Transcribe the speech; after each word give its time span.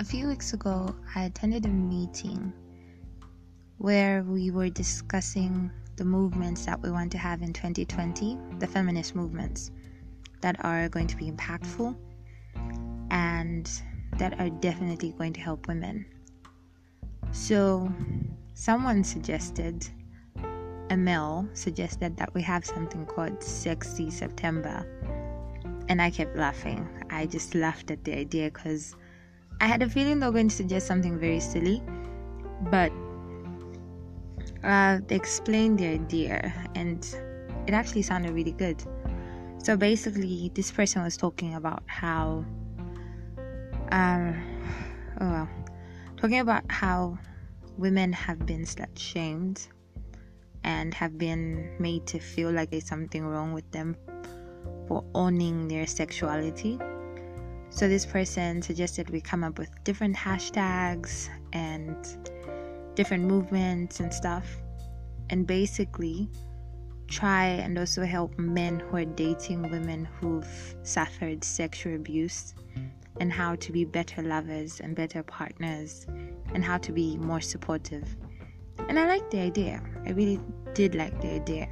a 0.00 0.04
few 0.04 0.28
weeks 0.28 0.52
ago, 0.52 0.94
I 1.16 1.24
attended 1.24 1.66
a 1.66 1.68
meeting 1.68 2.52
where 3.78 4.22
we 4.22 4.52
were 4.52 4.68
discussing 4.68 5.72
the 5.96 6.04
movements 6.04 6.64
that 6.66 6.80
we 6.80 6.90
want 6.90 7.10
to 7.12 7.18
have 7.18 7.42
in 7.42 7.52
2020, 7.52 8.38
the 8.60 8.66
feminist 8.66 9.16
movements 9.16 9.72
that 10.40 10.64
are 10.64 10.88
going 10.88 11.08
to 11.08 11.16
be 11.16 11.28
impactful 11.30 11.96
and 13.10 13.82
that 14.18 14.38
are 14.38 14.50
definitely 14.50 15.10
going 15.18 15.32
to 15.32 15.40
help 15.40 15.66
women. 15.66 16.06
So, 17.32 17.92
someone 18.54 19.02
suggested, 19.02 19.88
male 20.96 21.48
suggested 21.54 22.16
that 22.18 22.32
we 22.34 22.42
have 22.42 22.64
something 22.64 23.04
called 23.04 23.42
Sexy 23.42 24.10
September. 24.10 24.86
And 25.88 26.00
I 26.00 26.10
kept 26.10 26.36
laughing. 26.36 26.88
I 27.10 27.26
just 27.26 27.56
laughed 27.56 27.90
at 27.90 28.04
the 28.04 28.16
idea 28.16 28.50
because 28.50 28.94
I 29.60 29.66
had 29.66 29.82
a 29.82 29.88
feeling 29.88 30.20
they 30.20 30.26
were 30.26 30.32
going 30.32 30.48
to 30.48 30.54
suggest 30.54 30.86
something 30.86 31.18
very 31.18 31.40
silly, 31.40 31.82
but 32.70 32.92
uh, 34.62 35.00
they 35.06 35.16
explained 35.16 35.78
the 35.78 35.86
idea 35.86 36.52
and 36.74 37.04
it 37.66 37.74
actually 37.74 38.02
sounded 38.02 38.32
really 38.32 38.52
good. 38.52 38.82
So 39.58 39.76
basically, 39.76 40.52
this 40.54 40.70
person 40.70 41.02
was 41.02 41.16
talking 41.16 41.54
about 41.54 41.82
how, 41.86 42.44
um, 43.90 44.40
oh 45.20 45.28
well, 45.28 45.48
talking 46.16 46.38
about 46.38 46.62
how 46.70 47.18
women 47.76 48.12
have 48.12 48.46
been 48.46 48.62
slut 48.62 48.96
shamed 48.96 49.66
and 50.62 50.94
have 50.94 51.18
been 51.18 51.70
made 51.80 52.06
to 52.06 52.20
feel 52.20 52.52
like 52.52 52.70
there's 52.70 52.86
something 52.86 53.26
wrong 53.26 53.52
with 53.52 53.68
them 53.72 53.96
for 54.86 55.04
owning 55.14 55.66
their 55.66 55.86
sexuality 55.86 56.78
so 57.70 57.88
this 57.88 58.06
person 58.06 58.62
suggested 58.62 59.10
we 59.10 59.20
come 59.20 59.44
up 59.44 59.58
with 59.58 59.70
different 59.84 60.16
hashtags 60.16 61.28
and 61.52 61.96
different 62.94 63.24
movements 63.24 64.00
and 64.00 64.12
stuff, 64.12 64.46
and 65.30 65.46
basically 65.46 66.28
try 67.08 67.46
and 67.46 67.78
also 67.78 68.04
help 68.04 68.38
men 68.38 68.80
who 68.80 68.96
are 68.96 69.04
dating 69.04 69.70
women 69.70 70.04
who've 70.04 70.76
suffered 70.82 71.42
sexual 71.42 71.94
abuse 71.94 72.54
and 73.20 73.32
how 73.32 73.54
to 73.56 73.72
be 73.72 73.84
better 73.84 74.22
lovers 74.22 74.80
and 74.80 74.94
better 74.94 75.22
partners 75.22 76.06
and 76.54 76.64
how 76.64 76.78
to 76.78 76.92
be 76.92 77.16
more 77.16 77.40
supportive. 77.40 78.16
And 78.88 78.98
I 78.98 79.06
like 79.06 79.30
the 79.30 79.40
idea. 79.40 79.82
I 80.06 80.10
really 80.10 80.40
did 80.74 80.94
like 80.94 81.20
the 81.20 81.32
idea. 81.32 81.68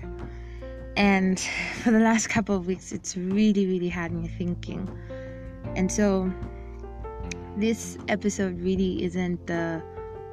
And 0.96 1.38
for 1.82 1.90
the 1.90 2.00
last 2.00 2.28
couple 2.28 2.56
of 2.56 2.66
weeks, 2.66 2.92
it's 2.92 3.16
really, 3.16 3.66
really 3.66 3.88
had 3.88 4.12
me 4.12 4.28
thinking 4.28 4.88
and 5.76 5.92
so 5.92 6.32
this 7.56 7.96
episode 8.08 8.60
really 8.60 9.04
isn't 9.04 9.46
the 9.46 9.82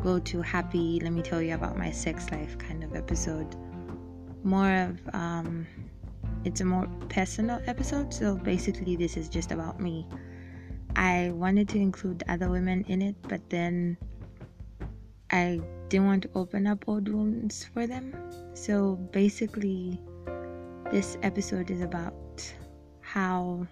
go 0.02 0.20
to 0.20 0.42
happy, 0.42 1.00
let 1.02 1.14
me 1.14 1.22
tell 1.22 1.42
you 1.42 1.54
about 1.56 1.78
my 1.78 1.92
sex 1.92 2.32
life 2.32 2.58
kind 2.58 2.84
of 2.84 2.96
episode. 2.96 3.56
More 4.44 4.74
of, 4.74 5.00
um, 5.14 5.66
it's 6.44 6.60
a 6.62 6.66
more 6.66 6.88
personal 7.08 7.62
episode. 7.68 8.14
So 8.14 8.36
basically, 8.36 8.96
this 8.98 9.16
is 9.16 9.30
just 9.30 9.52
about 9.52 9.80
me. 9.80 10.08
I 10.96 11.32
wanted 11.34 11.70
to 11.70 11.78
include 11.78 12.24
other 12.28 12.50
women 12.50 12.84
in 12.88 13.02
it, 13.02 13.16
but 13.24 13.42
then 13.50 13.98
I 15.32 15.62
didn't 15.90 16.06
want 16.06 16.24
to 16.24 16.30
open 16.36 16.68
up 16.68 16.84
old 16.88 17.08
wounds 17.08 17.66
for 17.74 17.88
them. 17.88 18.14
So 18.54 18.96
basically, 19.12 20.00
this 20.92 21.18
episode 21.24 21.72
is 21.72 21.82
about 21.82 22.54
how 23.02 23.66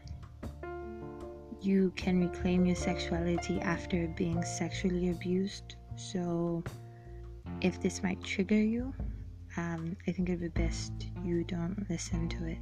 you 1.61 1.93
can 1.95 2.27
reclaim 2.27 2.65
your 2.65 2.75
sexuality 2.75 3.59
after 3.61 4.07
being 4.17 4.43
sexually 4.43 5.09
abused. 5.09 5.75
So, 5.95 6.63
if 7.61 7.79
this 7.79 8.01
might 8.01 8.23
trigger 8.23 8.59
you, 8.59 8.93
um, 9.57 9.95
I 10.07 10.11
think 10.11 10.29
it'd 10.29 10.41
be 10.41 10.47
best 10.47 10.91
you 11.23 11.43
don't 11.43 11.85
listen 11.89 12.29
to 12.29 12.47
it. 12.47 12.57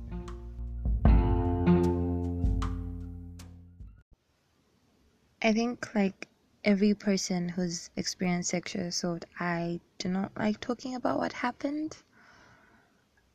I 5.41 5.53
think, 5.53 5.95
like 5.95 6.27
every 6.65 6.93
person 6.93 7.47
who's 7.47 7.89
experienced 7.95 8.49
sexual 8.49 8.83
assault, 8.83 9.25
I 9.39 9.79
do 9.97 10.09
not 10.09 10.31
like 10.37 10.59
talking 10.59 10.95
about 10.95 11.19
what 11.19 11.31
happened. 11.31 11.95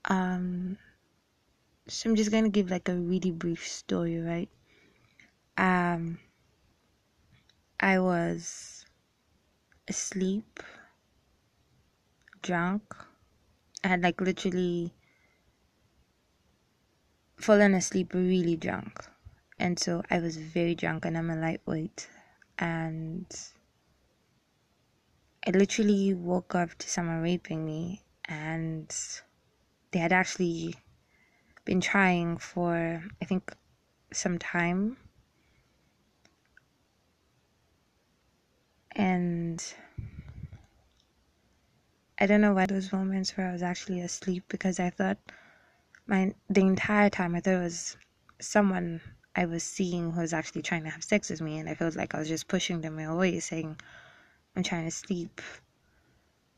Um, 0.05 0.77
so 1.89 2.11
I'm 2.11 2.17
just 2.17 2.31
gonna 2.31 2.51
give 2.51 2.71
like 2.71 2.89
a 2.89 2.95
really 2.95 3.31
brief 3.31 3.67
story, 3.67 4.21
right? 4.21 4.51
Um, 5.57 6.19
I 7.81 7.99
was 7.99 8.87
asleep, 9.89 10.63
drunk. 12.43 12.83
I 13.83 13.89
had 13.89 14.03
like 14.03 14.21
literally 14.21 14.95
fallen 17.37 17.75
asleep 17.75 18.15
really 18.15 18.57
drunk. 18.57 19.05
And 19.59 19.79
so 19.79 20.03
I 20.11 20.19
was 20.19 20.37
very 20.37 20.75
drunk 20.75 21.05
and 21.05 21.17
I'm 21.17 21.31
a 21.31 21.37
lightweight. 21.37 22.09
And 22.59 23.27
I 25.47 25.51
literally 25.51 26.15
woke 26.15 26.55
up 26.55 26.75
to 26.79 26.89
someone 26.89 27.21
raping 27.21 27.67
me 27.67 28.03
and 28.27 28.95
they 29.91 29.99
had 29.99 30.13
actually 30.13 30.75
been 31.65 31.81
trying 31.81 32.39
for 32.39 33.05
I 33.21 33.25
think 33.25 33.55
some 34.13 34.39
time 34.39 34.97
and 38.95 39.75
I 42.19 42.27
don't 42.27 42.41
know 42.41 42.55
why 42.55 42.67
those 42.67 42.93
moments 42.93 43.37
where 43.37 43.49
I 43.49 43.53
was 43.53 43.63
actually 43.63 44.01
asleep 44.01 44.45
because 44.49 44.79
I 44.79 44.91
thought 44.91 45.19
my 46.07 46.33
the 46.49 46.61
entire 46.61 47.11
time 47.11 47.35
I 47.35 47.41
thought 47.41 47.55
it 47.55 47.59
was 47.59 47.97
someone 48.41 49.01
I 49.35 49.47
was 49.47 49.65
seeing 49.65 50.13
who 50.13 50.21
was 50.21 50.33
actually 50.33 50.63
trying 50.63 50.85
to 50.85 50.91
have 50.91 51.03
sex 51.03 51.31
with 51.31 51.41
me 51.41 51.59
and 51.59 51.69
I 51.69 51.75
felt 51.75 51.97
like 51.97 52.15
I 52.15 52.19
was 52.19 52.29
just 52.29 52.47
pushing 52.47 52.81
them 52.81 52.99
away 52.99 53.41
saying 53.41 53.77
I'm 54.55 54.63
trying 54.63 54.85
to 54.85 54.91
sleep. 54.91 55.41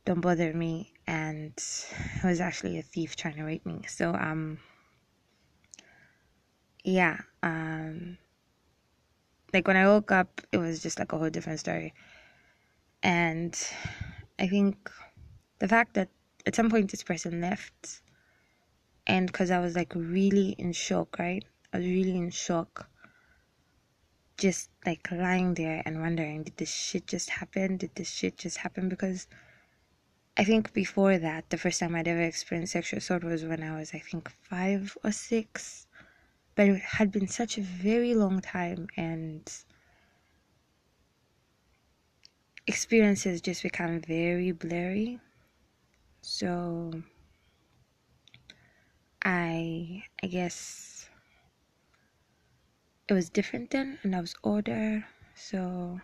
Don't 0.05 0.21
bother 0.21 0.53
me. 0.53 0.93
And 1.07 1.53
it 1.57 2.25
was 2.25 2.41
actually 2.41 2.79
a 2.79 2.83
thief 2.83 3.17
trying 3.17 3.37
to 3.37 3.45
rape 3.45 3.65
me. 3.65 3.83
So 3.89 4.15
um 4.15 4.59
yeah 6.85 7.19
um 7.43 8.19
like 9.53 9.67
when 9.67 9.77
I 9.77 9.87
woke 9.87 10.13
up 10.13 10.41
it 10.53 10.59
was 10.59 10.83
just 10.83 10.99
like 10.99 11.13
a 11.13 11.19
whole 11.19 11.31
different 11.31 11.61
story 11.61 11.95
and 13.03 13.57
I 14.39 14.49
think 14.49 14.91
the 15.59 15.69
fact 15.69 15.95
that 15.95 16.09
at 16.45 16.55
some 16.55 16.71
point 16.71 16.91
this 16.91 17.03
person 17.03 17.41
left, 17.41 18.03
and 19.07 19.27
because 19.27 19.51
I 19.51 19.59
was 19.59 19.77
like 19.77 19.93
really 19.95 20.51
in 20.59 20.73
shock, 20.73 21.19
right? 21.19 21.45
I 21.73 21.79
was 21.79 21.87
really 21.87 22.17
in 22.17 22.31
shock. 22.31 22.89
Just 24.39 24.69
like 24.85 25.11
lying 25.11 25.55
there 25.55 25.83
and 25.87 26.01
wondering, 26.01 26.43
did 26.43 26.59
this 26.59 26.73
shit 26.73 27.07
just 27.07 27.31
happen? 27.31 27.79
Did 27.79 27.95
this 27.95 28.11
shit 28.11 28.37
just 28.37 28.59
happen? 28.59 28.89
Because 28.89 29.27
I 30.37 30.45
think 30.45 30.75
before 30.75 31.17
that, 31.17 31.49
the 31.49 31.57
first 31.57 31.81
time 31.81 31.95
I'd 31.95 32.09
ever 32.09 32.21
experienced 32.21 32.75
sexual 32.75 32.99
assault 32.99 33.25
was 33.25 33.45
when 33.45 33.63
I 33.63 33.79
was, 33.79 33.95
I 33.95 33.99
think, 33.99 34.31
five 34.31 34.97
or 35.03 35.11
six. 35.11 35.87
But 36.55 36.69
it 36.69 36.81
had 36.81 37.11
been 37.11 37.29
such 37.29 37.57
a 37.57 37.63
very 37.63 38.15
long 38.15 38.41
time, 38.43 38.89
and 38.97 39.51
experiences 42.67 43.41
just 43.41 43.63
become 43.63 44.01
very 44.01 44.53
blurry. 44.53 45.21
So 46.23 46.93
I 49.25 50.05
I 50.23 50.27
guess 50.27 51.09
it 53.09 53.13
was 53.15 53.29
different 53.31 53.71
then 53.71 53.99
and 54.03 54.15
I 54.17 54.21
was 54.21 54.35
older. 54.43 55.07
So 55.35 56.01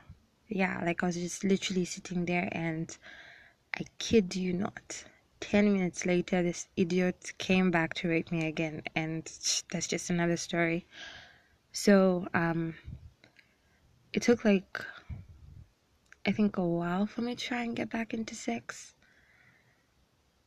yeah, 0.48 0.82
like 0.84 1.02
I 1.02 1.06
was 1.06 1.16
just 1.16 1.44
literally 1.44 1.84
sitting 1.84 2.26
there 2.26 2.48
and 2.52 2.96
I 3.74 3.84
kid 3.98 4.36
you 4.36 4.52
not. 4.52 5.04
10 5.40 5.72
minutes 5.72 6.06
later, 6.06 6.42
this 6.42 6.68
idiot 6.76 7.32
came 7.38 7.70
back 7.70 7.94
to 7.94 8.08
rape 8.08 8.30
me 8.30 8.46
again, 8.46 8.82
and 8.94 9.24
that's 9.72 9.88
just 9.88 10.08
another 10.08 10.36
story. 10.36 10.86
So, 11.72 12.28
um, 12.32 12.74
it 14.12 14.22
took 14.22 14.44
like 14.44 14.84
I 16.24 16.32
think, 16.32 16.56
a 16.56 16.64
while 16.64 17.06
for 17.06 17.22
me 17.22 17.34
to 17.34 17.44
try 17.44 17.62
and 17.62 17.74
get 17.74 17.90
back 17.90 18.14
into 18.14 18.34
sex. 18.34 18.94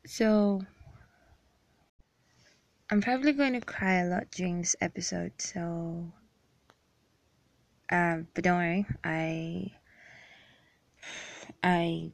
So, 0.06 0.62
I'm 2.90 3.02
probably 3.02 3.34
going 3.34 3.54
to 3.54 3.62
cry 3.62 3.96
a 3.96 4.06
lot 4.08 4.32
during 4.32 4.60
this 4.60 4.76
episode, 4.80 5.34
so. 5.38 6.12
Uh, 7.92 8.20
but 8.34 8.44
don't 8.44 8.58
worry, 8.58 8.86
I. 9.04 9.72
I 11.64 12.12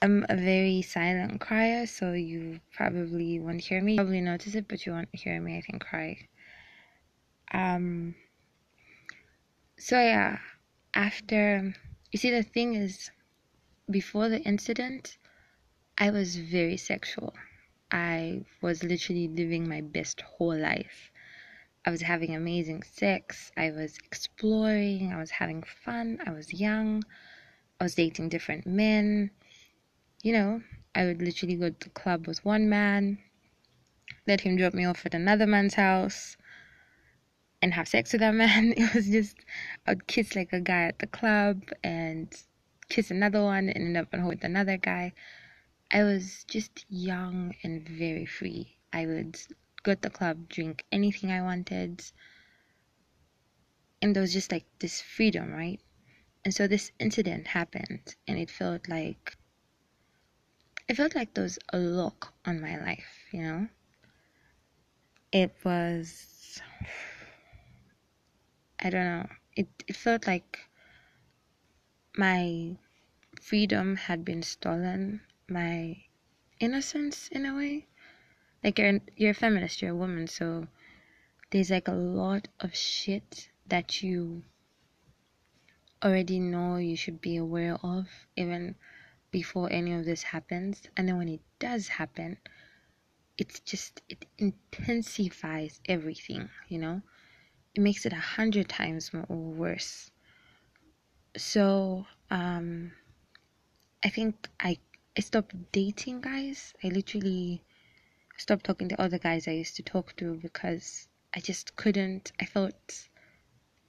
am 0.00 0.24
a 0.28 0.36
very 0.36 0.82
silent 0.82 1.40
crier, 1.40 1.86
so 1.86 2.12
you 2.12 2.60
probably 2.74 3.40
won't 3.40 3.60
hear 3.60 3.82
me. 3.82 3.92
You 3.92 3.98
probably 3.98 4.20
notice 4.20 4.54
it, 4.54 4.68
but 4.68 4.86
you 4.86 4.92
won't 4.92 5.08
hear 5.12 5.40
me, 5.40 5.58
I 5.58 5.60
think, 5.60 5.84
cry. 5.84 6.28
Um. 7.52 8.14
So, 9.76 9.96
yeah, 10.00 10.38
after 10.94 11.74
You 12.12 12.18
see, 12.18 12.30
the 12.30 12.42
thing 12.42 12.74
is, 12.74 13.10
before 13.90 14.28
the 14.28 14.40
incident, 14.42 15.16
I 15.96 16.10
was 16.10 16.36
very 16.36 16.76
sexual. 16.76 17.32
I 17.90 18.44
was 18.60 18.84
literally 18.84 19.28
living 19.28 19.66
my 19.66 19.80
best 19.80 20.20
whole 20.20 20.54
life. 20.54 21.10
I 21.86 21.90
was 21.90 22.02
having 22.02 22.34
amazing 22.34 22.82
sex. 22.82 23.50
I 23.56 23.70
was 23.70 23.96
exploring. 24.04 25.10
I 25.10 25.18
was 25.18 25.30
having 25.30 25.62
fun. 25.62 26.18
I 26.26 26.32
was 26.32 26.52
young. 26.52 27.02
I 27.80 27.84
was 27.84 27.94
dating 27.94 28.28
different 28.28 28.66
men. 28.66 29.30
You 30.22 30.34
know, 30.34 30.62
I 30.94 31.06
would 31.06 31.22
literally 31.22 31.56
go 31.56 31.70
to 31.70 31.78
the 31.80 31.90
club 31.90 32.26
with 32.26 32.44
one 32.44 32.68
man, 32.68 33.18
let 34.26 34.42
him 34.42 34.56
drop 34.56 34.74
me 34.74 34.84
off 34.84 35.06
at 35.06 35.14
another 35.14 35.46
man's 35.46 35.74
house, 35.74 36.36
and 37.62 37.72
have 37.72 37.88
sex 37.88 38.12
with 38.12 38.20
that 38.20 38.34
man. 38.42 38.74
It 38.76 38.92
was 38.94 39.06
just, 39.06 39.36
I 39.86 39.92
would 39.92 40.06
kiss 40.06 40.34
like 40.34 40.52
a 40.52 40.60
guy 40.60 40.82
at 40.82 40.98
the 40.98 41.06
club 41.06 41.62
and 41.82 42.34
kiss 42.88 43.10
another 43.10 43.42
one 43.42 43.68
and 43.68 43.96
end 43.96 43.96
up 43.96 44.08
with 44.12 44.44
another 44.44 44.76
guy. 44.76 45.12
I 45.90 46.02
was 46.02 46.44
just 46.44 46.84
young 46.90 47.54
and 47.62 47.88
very 47.88 48.26
free. 48.26 48.76
I 48.92 49.06
would 49.06 49.38
go 49.82 49.94
to 49.94 50.00
the 50.00 50.10
club, 50.10 50.48
drink 50.48 50.84
anything 50.90 51.30
I 51.30 51.42
wanted. 51.42 52.02
And 54.00 54.16
there 54.16 54.20
was 54.20 54.32
just 54.32 54.50
like 54.50 54.66
this 54.80 55.00
freedom, 55.00 55.52
right? 55.52 55.80
And 56.44 56.52
so 56.52 56.66
this 56.66 56.90
incident 56.98 57.46
happened 57.46 58.16
and 58.26 58.38
it 58.38 58.50
felt 58.50 58.88
like 58.88 59.36
it 60.88 60.96
felt 60.96 61.14
like 61.14 61.34
there 61.34 61.44
was 61.44 61.58
a 61.72 61.78
lock 61.78 62.34
on 62.44 62.60
my 62.60 62.76
life, 62.76 63.06
you 63.32 63.42
know? 63.42 63.68
It 65.30 65.54
was 65.64 66.60
I 68.82 68.90
don't 68.90 69.04
know. 69.04 69.28
It 69.54 69.68
it 69.86 69.94
felt 69.94 70.26
like 70.26 70.58
my 72.16 72.76
freedom 73.40 73.94
had 73.94 74.24
been 74.24 74.42
stolen, 74.42 75.20
my 75.48 76.02
innocence 76.58 77.28
in 77.28 77.46
a 77.46 77.54
way. 77.54 77.86
Like 78.64 78.80
you're 78.80 78.98
you're 79.16 79.30
a 79.30 79.34
feminist, 79.34 79.82
you're 79.82 79.92
a 79.92 80.02
woman, 80.04 80.26
so 80.26 80.66
there's 81.50 81.70
like 81.70 81.86
a 81.86 81.92
lot 81.92 82.48
of 82.58 82.74
shit 82.74 83.50
that 83.68 84.02
you 84.02 84.42
already 86.02 86.40
know 86.40 86.76
you 86.76 86.96
should 86.96 87.20
be 87.20 87.36
aware 87.36 87.76
of 87.84 88.08
even 88.36 88.74
before 89.30 89.70
any 89.70 89.92
of 89.92 90.04
this 90.04 90.24
happens 90.24 90.82
and 90.96 91.06
then 91.08 91.16
when 91.16 91.28
it 91.28 91.40
does 91.60 91.86
happen 91.86 92.36
it's 93.38 93.60
just 93.60 94.02
it 94.08 94.26
intensifies 94.38 95.80
everything 95.86 96.50
you 96.68 96.78
know 96.78 97.00
it 97.74 97.80
makes 97.80 98.04
it 98.06 98.12
a 98.12 98.16
hundred 98.36 98.68
times 98.68 99.12
more 99.12 99.26
worse 99.28 100.10
so 101.36 102.06
um 102.30 102.92
i 104.04 104.08
think 104.08 104.48
i 104.60 104.76
i 105.16 105.20
stopped 105.20 105.54
dating 105.72 106.20
guys 106.20 106.74
i 106.84 106.88
literally 106.88 107.62
stopped 108.36 108.64
talking 108.64 108.88
to 108.88 109.00
other 109.00 109.18
guys 109.18 109.48
i 109.48 109.52
used 109.52 109.76
to 109.76 109.82
talk 109.82 110.14
to 110.16 110.34
because 110.42 111.08
i 111.34 111.40
just 111.40 111.74
couldn't 111.76 112.32
i 112.40 112.44
felt 112.44 113.08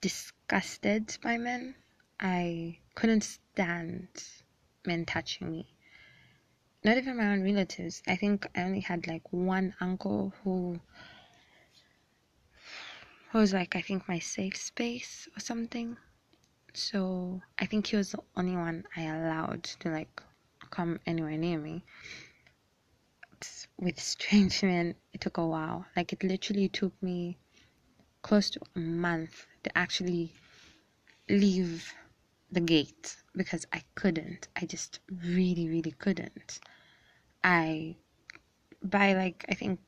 disgusted 0.00 1.16
by 1.22 1.36
men 1.38 1.74
I 2.20 2.78
couldn't 2.94 3.22
stand 3.24 4.08
men 4.86 5.04
touching 5.04 5.50
me. 5.50 5.66
Not 6.84 6.96
even 6.96 7.16
my 7.16 7.32
own 7.32 7.42
relatives. 7.42 8.02
I 8.06 8.16
think 8.16 8.46
I 8.54 8.62
only 8.62 8.80
had 8.80 9.06
like 9.06 9.32
one 9.32 9.74
uncle 9.80 10.32
who 10.42 10.80
who 13.34 13.40
was 13.40 13.52
like 13.52 13.74
I 13.74 13.80
think 13.80 14.06
my 14.06 14.20
safe 14.20 14.56
space 14.56 15.28
or 15.36 15.40
something. 15.40 15.96
So 16.72 17.42
I 17.58 17.66
think 17.66 17.88
he 17.88 17.96
was 17.96 18.12
the 18.12 18.20
only 18.36 18.54
one 18.54 18.84
I 18.96 19.06
allowed 19.06 19.64
to 19.80 19.90
like 19.90 20.22
come 20.70 21.00
anywhere 21.04 21.36
near 21.36 21.58
me. 21.58 21.82
With 23.76 23.98
strange 23.98 24.62
men, 24.62 24.94
it 25.12 25.20
took 25.20 25.36
a 25.38 25.44
while. 25.44 25.84
Like 25.96 26.12
it 26.12 26.22
literally 26.22 26.68
took 26.68 26.92
me 27.02 27.36
close 28.22 28.50
to 28.50 28.60
a 28.76 28.78
month 28.78 29.48
to 29.64 29.76
actually 29.76 30.32
leave 31.28 31.92
the 32.52 32.60
gate 32.60 33.16
because 33.34 33.66
I 33.72 33.82
couldn't. 33.96 34.46
I 34.54 34.64
just 34.64 35.00
really, 35.10 35.68
really 35.68 35.90
couldn't. 35.98 36.60
I, 37.42 37.96
by 38.80 39.14
like, 39.14 39.44
I 39.48 39.54
think 39.54 39.80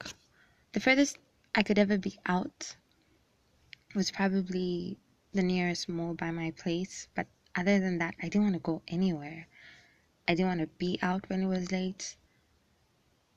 the 0.73 0.81
furthest 0.81 1.19
I 1.55 1.63
could 1.63 1.79
ever 1.79 1.97
be 1.97 2.19
out 2.27 2.75
was 3.97 4.11
probably 4.11 4.99
the 5.33 5.43
nearest 5.43 5.89
mall 5.89 6.13
by 6.13 6.31
my 6.31 6.51
place. 6.51 7.09
But 7.15 7.27
other 7.57 7.81
than 7.81 7.99
that, 7.99 8.15
I 8.23 8.29
didn't 8.29 8.43
want 8.43 8.55
to 8.55 8.61
go 8.61 8.83
anywhere. 8.87 9.49
I 10.29 10.35
didn't 10.35 10.49
want 10.49 10.61
to 10.61 10.79
be 10.79 10.99
out 11.01 11.29
when 11.29 11.43
it 11.43 11.47
was 11.47 11.73
late. 11.73 12.15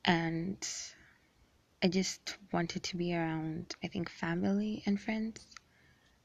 And 0.04 0.58
I 1.82 1.88
just 1.88 2.36
wanted 2.52 2.82
to 2.82 2.96
be 2.96 3.14
around, 3.14 3.74
I 3.82 3.88
think, 3.88 4.10
family 4.10 4.82
and 4.84 5.00
friends. 5.00 5.46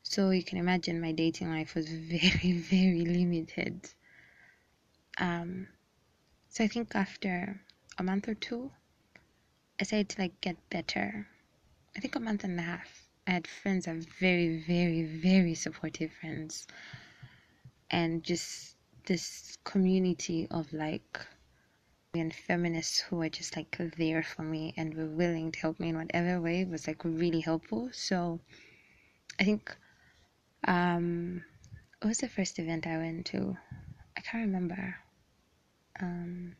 So 0.03 0.31
you 0.31 0.43
can 0.43 0.57
imagine 0.57 0.99
my 0.99 1.13
dating 1.13 1.49
life 1.49 1.73
was 1.73 1.87
very, 1.89 2.57
very 2.59 3.05
limited. 3.05 3.89
Um, 5.17 5.67
so 6.49 6.63
I 6.63 6.67
think 6.67 6.93
after 6.93 7.61
a 7.97 8.03
month 8.03 8.27
or 8.27 8.35
two, 8.35 8.71
I 9.79 9.83
started 9.83 10.09
to 10.09 10.21
like 10.21 10.41
get 10.41 10.57
better. 10.69 11.27
I 11.95 11.99
think 12.01 12.15
a 12.15 12.19
month 12.19 12.43
and 12.43 12.59
a 12.59 12.63
half. 12.63 13.04
I 13.27 13.31
had 13.31 13.47
friends 13.47 13.85
that 13.85 13.95
very, 14.19 14.63
very, 14.67 15.03
very 15.03 15.55
supportive 15.55 16.11
friends. 16.21 16.67
And 17.89 18.23
just 18.23 18.75
this 19.05 19.57
community 19.63 20.47
of 20.51 20.71
like 20.73 21.19
and 22.13 22.33
feminists 22.33 22.99
who 22.99 23.17
were 23.17 23.29
just 23.29 23.55
like 23.55 23.77
there 23.97 24.23
for 24.23 24.43
me 24.43 24.73
and 24.77 24.93
were 24.93 25.07
willing 25.07 25.51
to 25.51 25.59
help 25.59 25.79
me 25.79 25.89
in 25.89 25.97
whatever 25.97 26.41
way 26.41 26.63
was 26.65 26.87
like 26.87 27.03
really 27.03 27.41
helpful. 27.41 27.89
So 27.91 28.39
I 29.39 29.43
think 29.43 29.75
um, 30.67 31.43
what 32.01 32.09
was 32.09 32.19
the 32.19 32.29
first 32.29 32.59
event 32.59 32.87
I 32.87 32.97
went 32.97 33.25
to? 33.27 33.57
I 34.17 34.21
can't 34.21 34.45
remember. 34.45 34.95
Um, 35.99 36.55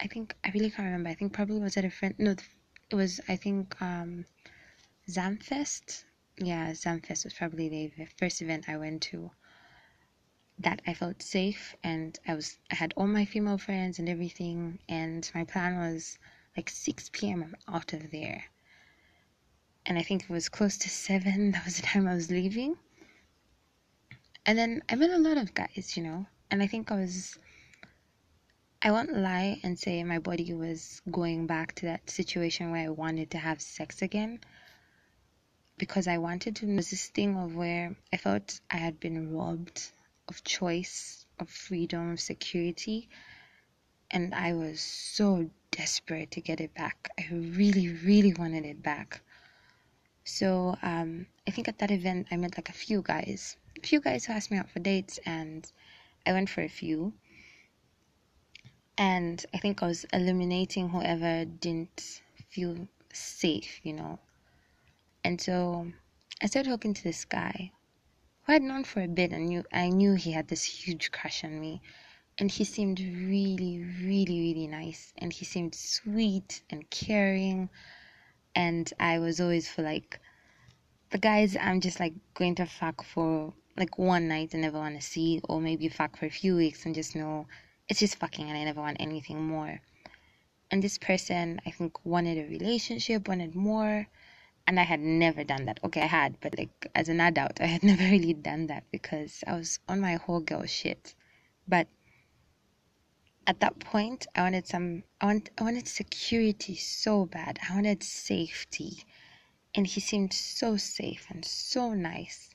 I 0.00 0.06
think 0.06 0.34
I 0.44 0.50
really 0.50 0.70
can't 0.70 0.86
remember. 0.86 1.10
I 1.10 1.14
think 1.14 1.32
probably 1.32 1.58
was 1.60 1.76
at 1.76 1.84
a 1.84 1.90
friend. 1.90 2.14
No, 2.18 2.34
it 2.90 2.94
was. 2.94 3.20
I 3.28 3.36
think 3.36 3.80
um, 3.82 4.24
Zamfest. 5.10 6.04
Yeah, 6.38 6.70
Zamfest 6.72 7.24
was 7.24 7.34
probably 7.34 7.68
the 7.68 8.06
first 8.18 8.42
event 8.42 8.68
I 8.68 8.76
went 8.76 9.02
to. 9.10 9.30
That 10.58 10.82
I 10.86 10.94
felt 10.94 11.22
safe, 11.22 11.74
and 11.82 12.18
I 12.26 12.34
was. 12.34 12.58
I 12.70 12.76
had 12.76 12.94
all 12.96 13.06
my 13.06 13.24
female 13.24 13.58
friends 13.58 13.98
and 13.98 14.08
everything, 14.08 14.78
and 14.88 15.30
my 15.34 15.44
plan 15.44 15.78
was 15.78 16.18
like 16.56 16.70
6 16.70 17.10
p.m. 17.12 17.42
I'm 17.42 17.74
out 17.74 17.92
of 17.92 18.10
there 18.10 18.44
and 19.86 19.98
I 19.98 20.02
think 20.02 20.24
it 20.24 20.30
was 20.30 20.48
close 20.48 20.76
to 20.78 20.88
seven. 20.88 21.50
That 21.52 21.64
was 21.64 21.76
the 21.76 21.82
time 21.82 22.06
I 22.06 22.14
was 22.14 22.30
leaving. 22.30 22.76
And 24.46 24.58
then 24.58 24.82
I 24.88 24.94
met 24.94 25.10
a 25.10 25.18
lot 25.18 25.36
of 25.36 25.54
guys, 25.54 25.94
you 25.96 26.02
know, 26.02 26.26
and 26.50 26.62
I 26.62 26.66
think 26.66 26.90
I 26.90 26.96
was. 26.96 27.38
I 28.82 28.90
won't 28.92 29.14
lie 29.14 29.60
and 29.62 29.78
say 29.78 30.02
my 30.04 30.18
body 30.18 30.54
was 30.54 31.02
going 31.10 31.46
back 31.46 31.74
to 31.76 31.86
that 31.86 32.08
situation 32.08 32.70
where 32.70 32.86
I 32.86 32.88
wanted 32.88 33.30
to 33.32 33.38
have 33.38 33.60
sex 33.60 34.00
again 34.00 34.40
because 35.80 36.06
I 36.06 36.18
wanted 36.18 36.56
to. 36.56 36.66
Was 36.76 36.90
this 36.90 37.08
thing 37.08 37.38
of 37.38 37.56
where 37.56 37.96
I 38.12 38.18
felt 38.18 38.60
I 38.70 38.76
had 38.76 39.00
been 39.00 39.34
robbed 39.34 39.90
of 40.28 40.44
choice, 40.44 41.24
of 41.40 41.48
freedom, 41.48 42.12
of 42.12 42.20
security, 42.20 43.08
and 44.10 44.34
I 44.34 44.52
was 44.52 44.78
so 44.82 45.48
desperate 45.70 46.32
to 46.32 46.42
get 46.42 46.60
it 46.60 46.74
back. 46.74 47.08
I 47.18 47.24
really, 47.32 47.88
really 48.04 48.34
wanted 48.34 48.66
it 48.66 48.82
back. 48.82 49.22
So 50.24 50.76
um, 50.82 51.26
I 51.48 51.50
think 51.50 51.66
at 51.66 51.78
that 51.78 51.90
event 51.90 52.28
I 52.30 52.36
met 52.36 52.58
like 52.58 52.68
a 52.68 52.80
few 52.86 53.00
guys, 53.00 53.56
a 53.82 53.86
few 53.86 54.00
guys 54.00 54.26
who 54.26 54.34
asked 54.34 54.50
me 54.50 54.58
out 54.58 54.68
for 54.68 54.80
dates, 54.80 55.18
and 55.24 55.66
I 56.26 56.32
went 56.32 56.50
for 56.50 56.60
a 56.60 56.68
few. 56.68 57.14
And 58.98 59.42
I 59.54 59.58
think 59.58 59.82
I 59.82 59.86
was 59.86 60.04
eliminating 60.12 60.90
whoever 60.90 61.46
didn't 61.46 62.20
feel 62.50 62.86
safe, 63.14 63.80
you 63.82 63.94
know. 63.94 64.18
And 65.24 65.40
so 65.40 65.92
I 66.40 66.46
started 66.46 66.70
talking 66.70 66.94
to 66.94 67.02
this 67.02 67.24
guy 67.24 67.72
who 68.42 68.52
I'd 68.52 68.62
known 68.62 68.84
for 68.84 69.02
a 69.02 69.08
bit 69.08 69.32
and 69.32 69.46
knew 69.46 69.64
I 69.72 69.88
knew 69.88 70.14
he 70.14 70.32
had 70.32 70.48
this 70.48 70.64
huge 70.64 71.10
crush 71.10 71.44
on 71.44 71.60
me. 71.60 71.82
And 72.38 72.50
he 72.50 72.64
seemed 72.64 73.00
really, 73.00 73.84
really, 74.02 74.40
really 74.40 74.66
nice. 74.66 75.12
And 75.18 75.32
he 75.32 75.44
seemed 75.44 75.74
sweet 75.74 76.62
and 76.70 76.88
caring 76.90 77.68
and 78.54 78.92
I 78.98 79.18
was 79.18 79.40
always 79.40 79.68
for 79.68 79.82
like 79.82 80.18
the 81.10 81.18
guys 81.18 81.56
I'm 81.56 81.80
just 81.80 82.00
like 82.00 82.14
going 82.34 82.54
to 82.56 82.66
fuck 82.66 83.04
for 83.04 83.52
like 83.76 83.98
one 83.98 84.28
night 84.28 84.52
and 84.52 84.62
never 84.62 84.78
want 84.78 85.00
to 85.00 85.06
see, 85.06 85.40
or 85.48 85.60
maybe 85.60 85.88
fuck 85.88 86.16
for 86.16 86.26
a 86.26 86.30
few 86.30 86.56
weeks 86.56 86.84
and 86.84 86.94
just 86.94 87.14
know 87.14 87.46
it's 87.88 88.00
just 88.00 88.16
fucking 88.16 88.48
and 88.48 88.58
I 88.58 88.64
never 88.64 88.80
want 88.80 88.98
anything 89.00 89.42
more. 89.42 89.80
And 90.70 90.82
this 90.82 90.98
person, 90.98 91.60
I 91.66 91.70
think, 91.70 92.04
wanted 92.04 92.38
a 92.38 92.48
relationship, 92.48 93.26
wanted 93.26 93.54
more, 93.54 94.06
and 94.70 94.78
I 94.78 94.84
had 94.84 95.00
never 95.00 95.42
done 95.42 95.64
that. 95.64 95.80
Okay, 95.82 96.02
I 96.02 96.06
had, 96.06 96.38
but 96.40 96.56
like 96.56 96.86
as 96.94 97.08
an 97.08 97.20
adult, 97.20 97.60
I 97.60 97.66
had 97.66 97.82
never 97.92 98.04
really 98.04 98.34
done 98.34 98.68
that 98.68 98.84
because 98.92 99.42
I 99.44 99.54
was 99.56 99.80
on 99.88 100.00
my 100.00 100.14
whole 100.14 100.38
girl 100.38 100.64
shit. 100.64 101.16
But 101.66 101.88
at 103.48 103.58
that 103.58 103.80
point, 103.80 104.28
I 104.36 104.42
wanted 104.42 104.68
some, 104.68 105.02
I, 105.20 105.26
want, 105.26 105.50
I 105.58 105.64
wanted 105.64 105.88
security 105.88 106.76
so 106.76 107.26
bad. 107.26 107.58
I 107.68 107.74
wanted 107.74 108.04
safety. 108.04 109.02
And 109.74 109.88
he 109.88 109.98
seemed 109.98 110.32
so 110.32 110.76
safe 110.76 111.26
and 111.30 111.44
so 111.44 111.92
nice. 111.92 112.50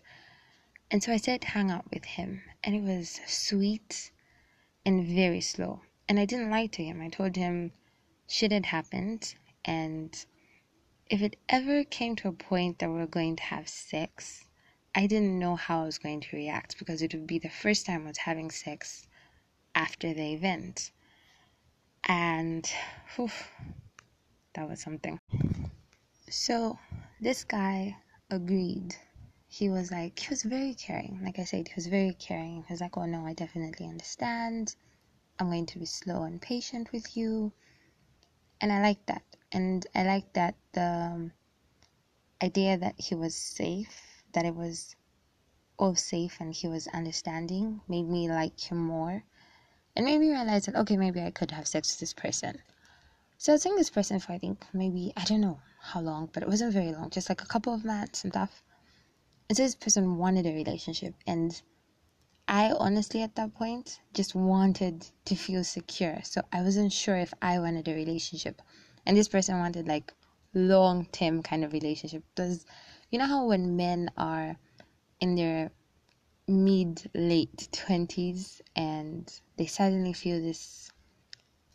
And 0.89 1.03
so 1.03 1.11
I 1.11 1.17
said, 1.17 1.43
hang 1.43 1.69
out 1.69 1.91
with 1.93 2.05
him. 2.05 2.43
And 2.63 2.75
it 2.75 2.81
was 2.83 3.19
sweet 3.27 4.11
and 4.85 5.05
very 5.05 5.41
slow. 5.41 5.81
And 6.07 6.17
I 6.17 6.23
didn't 6.23 6.49
lie 6.49 6.67
to 6.67 6.81
him. 6.81 7.01
I 7.01 7.09
told 7.09 7.35
him 7.35 7.73
shit 8.25 8.53
had 8.53 8.67
happened 8.67 9.35
and 9.65 10.25
if 11.07 11.21
it 11.21 11.35
ever 11.49 11.83
came 11.83 12.15
to 12.15 12.27
a 12.27 12.33
point 12.33 12.79
that 12.79 12.89
we 12.89 12.99
are 12.99 13.07
going 13.07 13.35
to 13.35 13.43
have 13.43 13.69
sex, 13.69 14.45
I 14.95 15.07
didn't 15.07 15.37
know 15.37 15.55
how 15.55 15.83
I 15.83 15.85
was 15.85 15.99
going 15.99 16.21
to 16.21 16.35
react 16.35 16.79
because 16.79 17.01
it 17.01 17.13
would 17.13 17.27
be 17.27 17.37
the 17.37 17.49
first 17.49 17.85
time 17.85 18.05
I 18.05 18.07
was 18.07 18.17
having 18.17 18.49
sex 18.49 19.07
after 19.75 20.13
the 20.13 20.33
event. 20.33 20.91
And 22.07 22.69
whew, 23.15 23.29
that 24.53 24.67
was 24.67 24.81
something. 24.81 25.19
So 26.29 26.79
this 27.21 27.43
guy 27.43 27.97
agreed. 28.31 28.95
He 29.47 29.69
was 29.69 29.91
like, 29.91 30.17
he 30.17 30.29
was 30.29 30.43
very 30.43 30.73
caring. 30.73 31.19
Like 31.23 31.39
I 31.39 31.43
said, 31.43 31.67
he 31.67 31.73
was 31.75 31.87
very 31.87 32.13
caring. 32.13 32.63
He 32.67 32.73
was 32.73 32.81
like, 32.81 32.97
oh 32.97 33.05
no, 33.05 33.25
I 33.25 33.33
definitely 33.33 33.85
understand. 33.85 34.75
I'm 35.39 35.47
going 35.47 35.65
to 35.67 35.79
be 35.79 35.85
slow 35.85 36.23
and 36.23 36.41
patient 36.41 36.91
with 36.91 37.15
you. 37.15 37.51
And 38.65 38.73
I 38.73 38.81
like 38.81 39.05
that 39.05 39.21
and 39.51 39.85
I 39.93 40.01
like 40.01 40.33
that 40.33 40.55
the 40.71 40.81
um, 40.81 41.31
idea 42.41 42.75
that 42.75 42.95
he 42.97 43.13
was 43.13 43.35
safe, 43.35 44.23
that 44.33 44.43
it 44.43 44.55
was 44.55 44.95
all 45.77 45.93
safe 45.93 46.37
and 46.39 46.51
he 46.51 46.67
was 46.67 46.87
understanding 46.87 47.81
made 47.87 48.09
me 48.09 48.27
like 48.27 48.59
him 48.59 48.79
more 48.79 49.23
and 49.95 50.03
made 50.03 50.17
me 50.17 50.31
realize 50.31 50.65
that 50.65 50.75
okay 50.77 50.97
maybe 50.97 51.21
I 51.21 51.29
could 51.29 51.51
have 51.51 51.67
sex 51.67 51.91
with 51.91 51.99
this 51.99 52.13
person. 52.15 52.57
So 53.37 53.51
I 53.51 53.53
was 53.53 53.61
seeing 53.61 53.75
this 53.75 53.91
person 53.91 54.19
for 54.19 54.31
I 54.31 54.39
think 54.39 54.65
maybe 54.73 55.13
I 55.15 55.25
don't 55.25 55.41
know 55.41 55.59
how 55.79 56.01
long, 56.01 56.31
but 56.33 56.41
it 56.41 56.49
wasn't 56.49 56.73
very 56.73 56.91
long, 56.91 57.11
just 57.11 57.29
like 57.29 57.43
a 57.43 57.45
couple 57.53 57.71
of 57.71 57.85
months 57.85 58.23
and 58.23 58.33
stuff. 58.33 58.63
And 59.47 59.55
so 59.55 59.61
this 59.61 59.75
person 59.75 60.17
wanted 60.17 60.47
a 60.47 60.55
relationship 60.55 61.13
and 61.27 61.61
I 62.47 62.71
honestly 62.73 63.23
at 63.23 63.35
that 63.35 63.55
point 63.55 63.99
just 64.13 64.35
wanted 64.35 65.07
to 65.25 65.35
feel 65.35 65.63
secure. 65.63 66.19
So 66.23 66.43
I 66.53 66.61
wasn't 66.61 66.93
sure 66.93 67.17
if 67.17 67.33
I 67.41 67.57
wanted 67.59 67.87
a 67.87 67.95
relationship. 67.95 68.61
And 69.05 69.17
this 69.17 69.27
person 69.27 69.57
wanted 69.57 69.87
like 69.87 70.13
long 70.53 71.07
term 71.07 71.41
kind 71.41 71.63
of 71.63 71.73
relationship. 71.73 72.23
Does 72.35 72.65
you 73.09 73.17
know 73.17 73.25
how 73.25 73.47
when 73.47 73.75
men 73.75 74.11
are 74.17 74.57
in 75.19 75.35
their 75.35 75.71
mid 76.47 77.09
late 77.15 77.67
20s 77.71 78.61
and 78.75 79.41
they 79.57 79.65
suddenly 79.65 80.13
feel 80.13 80.39
this 80.39 80.91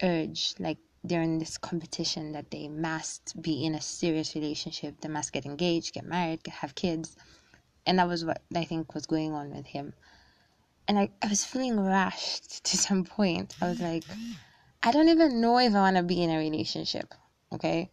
urge 0.03 0.55
like 0.61 0.79
they're 1.03 1.23
in 1.23 1.39
this 1.39 1.59
competition 1.59 2.33
that 2.33 2.51
they 2.53 2.69
must 2.69 3.41
be 3.43 3.65
in 3.65 3.75
a 3.75 3.81
serious 3.81 4.35
relationship 4.37 5.01
they 5.01 5.09
must 5.09 5.33
get 5.33 5.45
engaged 5.45 5.95
get 5.95 6.05
married 6.05 6.41
have 6.47 6.75
kids. 6.77 7.17
And 7.87 7.99
that 7.99 8.07
was 8.07 8.25
what 8.25 8.43
i 8.55 8.65
think 8.65 8.95
was 8.95 9.07
going 9.07 9.33
on 9.33 9.51
with 9.53 9.67
him 9.67 9.95
and 10.91 10.99
I, 10.99 11.11
I 11.23 11.29
was 11.29 11.45
feeling 11.45 11.79
rushed 11.79 12.65
to 12.69 12.77
some 12.77 13.05
point 13.05 13.55
i 13.63 13.69
was 13.69 13.81
like 13.81 14.05
I 14.83 14.93
don't 14.93 15.11
even 15.11 15.43
know 15.43 15.59
if 15.59 15.75
I 15.75 15.81
want 15.81 15.97
to 15.97 16.03
be 16.03 16.23
in 16.23 16.31
a 16.31 16.39
relationship. 16.39 17.13
Okay. 17.53 17.91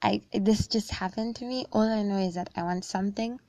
I 0.00 0.22
this 0.32 0.66
just 0.66 0.90
happened 0.90 1.36
to 1.36 1.44
me. 1.44 1.66
All 1.70 1.82
I 1.82 2.02
know 2.02 2.16
is 2.16 2.34
that 2.34 2.48
I 2.56 2.62
want 2.62 2.84
something. 2.84 3.40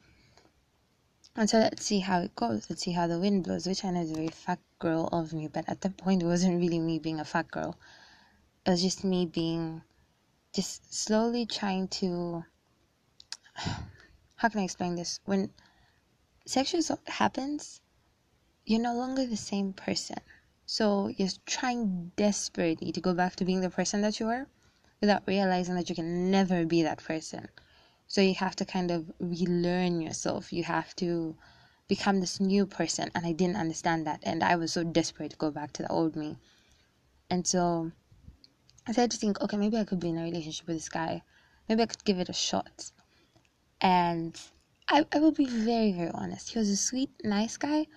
And 1.37 1.49
so 1.49 1.57
let's 1.59 1.85
see 1.85 1.99
how 1.99 2.19
it 2.19 2.35
goes. 2.35 2.69
Let's 2.69 2.83
see 2.83 2.91
how 2.91 3.07
the 3.07 3.19
wind 3.19 3.45
blows, 3.45 3.65
which 3.65 3.85
I 3.85 3.91
know 3.91 4.01
is 4.01 4.11
a 4.11 4.15
very 4.15 4.27
fuck 4.27 4.59
girl 4.79 5.07
of 5.13 5.31
me, 5.31 5.47
but 5.47 5.67
at 5.69 5.81
that 5.81 5.97
point 5.97 6.23
it 6.23 6.25
wasn't 6.25 6.59
really 6.59 6.79
me 6.79 6.99
being 6.99 7.19
a 7.19 7.25
fuck 7.25 7.49
girl. 7.49 7.77
It 8.65 8.71
was 8.71 8.81
just 8.81 9.05
me 9.05 9.25
being 9.25 9.81
just 10.53 10.93
slowly 10.93 11.45
trying 11.45 11.87
to 11.99 12.43
how 13.55 14.49
can 14.49 14.59
I 14.59 14.63
explain 14.63 14.95
this? 14.95 15.21
When 15.23 15.49
sexual 16.45 16.81
assault 16.81 17.07
happens, 17.07 17.79
you're 18.65 18.81
no 18.81 18.95
longer 18.95 19.25
the 19.25 19.37
same 19.37 19.73
person. 19.73 20.17
So 20.65 21.09
you're 21.15 21.29
trying 21.45 22.11
desperately 22.15 22.91
to 22.91 23.01
go 23.01 23.13
back 23.13 23.35
to 23.35 23.45
being 23.45 23.61
the 23.61 23.69
person 23.69 24.01
that 24.01 24.19
you 24.19 24.25
were 24.25 24.47
without 25.01 25.23
realizing 25.27 25.75
that 25.75 25.89
you 25.89 25.95
can 25.95 26.31
never 26.31 26.65
be 26.65 26.81
that 26.83 27.03
person. 27.03 27.47
So 28.07 28.21
you 28.21 28.33
have 28.35 28.55
to 28.57 28.65
kind 28.65 28.91
of 28.91 29.11
relearn 29.19 30.01
yourself. 30.01 30.51
You 30.51 30.63
have 30.63 30.95
to 30.97 31.35
become 31.87 32.19
this 32.19 32.39
new 32.39 32.65
person. 32.65 33.11
And 33.13 33.25
I 33.25 33.31
didn't 33.31 33.57
understand 33.57 34.07
that. 34.07 34.21
And 34.23 34.43
I 34.43 34.55
was 34.55 34.73
so 34.73 34.83
desperate 34.83 35.31
to 35.31 35.37
go 35.37 35.51
back 35.51 35.71
to 35.73 35.83
the 35.83 35.91
old 35.91 36.15
me. 36.15 36.37
And 37.29 37.45
so 37.45 37.91
I 38.87 38.91
started 38.91 39.11
to 39.11 39.17
think, 39.17 39.41
okay, 39.41 39.57
maybe 39.57 39.77
I 39.77 39.83
could 39.83 39.99
be 39.99 40.09
in 40.09 40.17
a 40.17 40.23
relationship 40.23 40.67
with 40.67 40.77
this 40.77 40.89
guy. 40.89 41.21
Maybe 41.69 41.83
I 41.83 41.87
could 41.87 42.03
give 42.03 42.19
it 42.19 42.29
a 42.29 42.33
shot. 42.33 42.91
And 43.81 44.39
I, 44.87 45.05
I 45.11 45.19
will 45.19 45.31
be 45.31 45.45
very, 45.45 45.91
very 45.91 46.11
honest. 46.11 46.51
He 46.51 46.59
was 46.59 46.69
a 46.69 46.77
sweet, 46.77 47.09
nice 47.23 47.57
guy, 47.57 47.87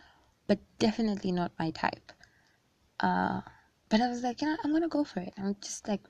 but 0.48 0.58
definitely 0.80 1.30
not 1.30 1.52
my 1.58 1.70
type. 1.70 2.12
Uh, 2.98 3.42
but 3.88 4.00
I 4.00 4.08
was 4.08 4.22
like, 4.22 4.42
you 4.42 4.48
know, 4.48 4.56
I'm 4.64 4.72
gonna 4.72 4.88
go 4.88 5.04
for 5.04 5.20
it. 5.20 5.32
I'm 5.38 5.54
just 5.60 5.86
like, 5.86 6.00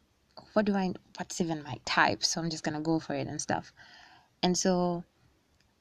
what 0.55 0.65
do 0.65 0.75
I, 0.75 0.95
what's 1.17 1.41
even 1.41 1.63
my 1.63 1.77
type? 1.85 2.25
So 2.25 2.41
I'm 2.41 2.49
just 2.49 2.65
gonna 2.65 2.81
go 2.81 2.99
for 2.99 3.15
it 3.15 3.27
and 3.27 3.41
stuff. 3.41 3.73
And 4.43 4.57
so, 4.57 5.05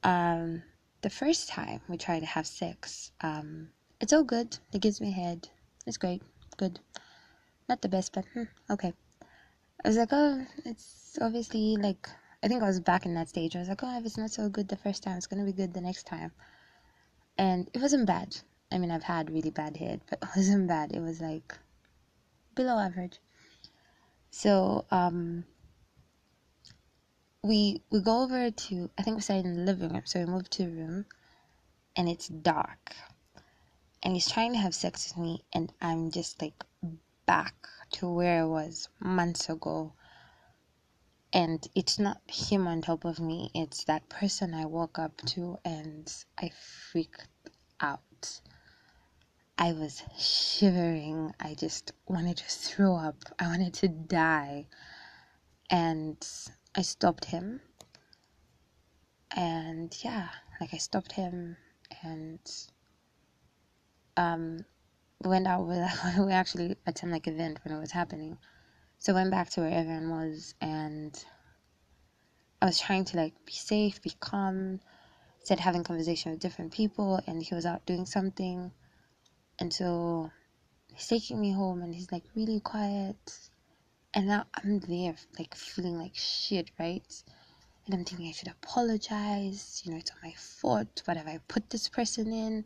um, 0.02 0.62
the 1.00 1.10
first 1.10 1.48
time 1.48 1.80
we 1.88 1.96
tried 1.96 2.20
to 2.20 2.26
have 2.26 2.46
sex, 2.46 3.12
um, 3.20 3.68
it's 4.00 4.12
all 4.12 4.24
good. 4.24 4.58
It 4.72 4.82
gives 4.82 5.00
me 5.00 5.12
head. 5.12 5.48
It's 5.86 5.96
great. 5.96 6.22
Good. 6.56 6.80
Not 7.68 7.82
the 7.82 7.88
best, 7.88 8.12
but 8.12 8.24
hmm, 8.34 8.44
okay. 8.70 8.92
I 9.84 9.88
was 9.88 9.96
like, 9.96 10.08
oh, 10.12 10.44
it's 10.64 11.18
obviously 11.20 11.76
like, 11.76 12.08
I 12.42 12.48
think 12.48 12.62
I 12.62 12.66
was 12.66 12.80
back 12.80 13.06
in 13.06 13.14
that 13.14 13.28
stage. 13.28 13.54
I 13.54 13.60
was 13.60 13.68
like, 13.68 13.82
oh, 13.82 13.98
if 13.98 14.04
it's 14.04 14.18
not 14.18 14.30
so 14.30 14.48
good 14.48 14.68
the 14.68 14.76
first 14.76 15.02
time, 15.02 15.16
it's 15.16 15.26
gonna 15.26 15.44
be 15.44 15.52
good 15.52 15.72
the 15.72 15.80
next 15.80 16.04
time. 16.06 16.32
And 17.38 17.70
it 17.72 17.80
wasn't 17.80 18.06
bad. 18.06 18.36
I 18.70 18.78
mean, 18.78 18.90
I've 18.90 19.04
had 19.04 19.30
really 19.30 19.50
bad 19.50 19.76
head, 19.78 20.02
but 20.10 20.18
it 20.22 20.28
wasn't 20.36 20.68
bad. 20.68 20.92
It 20.92 21.00
was 21.00 21.20
like 21.20 21.56
below 22.54 22.78
average. 22.78 23.18
So, 24.30 24.84
um, 24.90 25.44
we 27.42 27.82
we 27.90 28.00
go 28.00 28.22
over 28.22 28.50
to 28.50 28.90
I 28.98 29.02
think 29.02 29.16
we 29.16 29.22
started 29.22 29.46
in 29.46 29.54
the 29.56 29.62
living 29.72 29.92
room, 29.92 30.02
so 30.04 30.20
we 30.20 30.26
moved 30.26 30.50
to 30.52 30.64
a 30.64 30.68
room, 30.68 31.06
and 31.96 32.08
it's 32.08 32.28
dark, 32.28 32.94
and 34.02 34.14
he's 34.14 34.30
trying 34.30 34.52
to 34.52 34.58
have 34.58 34.74
sex 34.74 35.08
with 35.16 35.24
me, 35.24 35.44
and 35.52 35.72
I'm 35.80 36.10
just 36.10 36.42
like 36.42 36.64
back 37.26 37.54
to 37.92 38.10
where 38.12 38.42
I 38.42 38.44
was 38.44 38.88
months 39.00 39.48
ago. 39.48 39.92
And 41.32 41.66
it's 41.74 41.98
not 41.98 42.20
him 42.26 42.66
on 42.66 42.82
top 42.82 43.04
of 43.04 43.20
me, 43.20 43.50
it's 43.54 43.84
that 43.84 44.08
person 44.08 44.54
I 44.54 44.64
walk 44.64 44.98
up 44.98 45.18
to, 45.26 45.58
and 45.64 46.10
I 46.38 46.50
freaked 46.90 47.28
out. 47.80 48.40
I 49.58 49.72
was 49.72 50.02
shivering. 50.16 51.34
I 51.40 51.54
just 51.54 51.92
wanted 52.06 52.36
to 52.36 52.44
throw 52.44 52.96
up. 52.96 53.16
I 53.40 53.48
wanted 53.48 53.74
to 53.74 53.88
die. 53.88 54.66
And 55.68 56.16
I 56.76 56.82
stopped 56.82 57.24
him. 57.26 57.60
And 59.36 59.94
yeah, 60.02 60.28
like 60.60 60.72
I 60.72 60.78
stopped 60.78 61.12
him 61.12 61.56
and 62.02 62.40
um 64.16 64.64
went 65.24 65.46
out 65.46 65.66
with 65.66 65.88
we 66.18 66.32
actually 66.32 66.76
at 66.86 66.98
some 66.98 67.10
like 67.10 67.26
event 67.26 67.58
when 67.64 67.74
it 67.76 67.80
was 67.80 67.92
happening. 67.92 68.38
So 68.98 69.12
I 69.12 69.16
went 69.16 69.30
back 69.30 69.50
to 69.50 69.60
where 69.60 69.70
everyone 69.70 70.10
was 70.10 70.54
and 70.60 71.24
I 72.60 72.66
was 72.66 72.80
trying 72.80 73.04
to 73.06 73.16
like 73.16 73.34
be 73.46 73.52
safe, 73.52 74.02
be 74.02 74.12
calm, 74.20 74.80
said 75.44 75.60
having 75.60 75.84
conversation 75.84 76.32
with 76.32 76.40
different 76.40 76.72
people 76.72 77.20
and 77.26 77.42
he 77.42 77.54
was 77.54 77.64
out 77.64 77.86
doing 77.86 78.06
something 78.06 78.72
and 79.58 79.72
so 79.72 80.30
he's 80.94 81.06
taking 81.06 81.40
me 81.40 81.52
home 81.52 81.82
and 81.82 81.94
he's 81.94 82.10
like 82.12 82.24
really 82.34 82.60
quiet. 82.60 83.16
And 84.14 84.26
now 84.26 84.46
I'm 84.54 84.80
there, 84.80 85.14
like 85.38 85.54
feeling 85.54 85.98
like 85.98 86.14
shit, 86.14 86.70
right? 86.78 87.22
And 87.86 87.94
I'm 87.94 88.04
thinking 88.04 88.28
I 88.28 88.32
should 88.32 88.48
apologize. 88.48 89.82
You 89.84 89.92
know, 89.92 89.98
it's 89.98 90.10
not 90.10 90.22
my 90.22 90.34
fault. 90.36 91.02
What 91.04 91.16
have 91.16 91.26
I 91.26 91.40
put 91.48 91.70
this 91.70 91.88
person 91.88 92.32
in? 92.32 92.64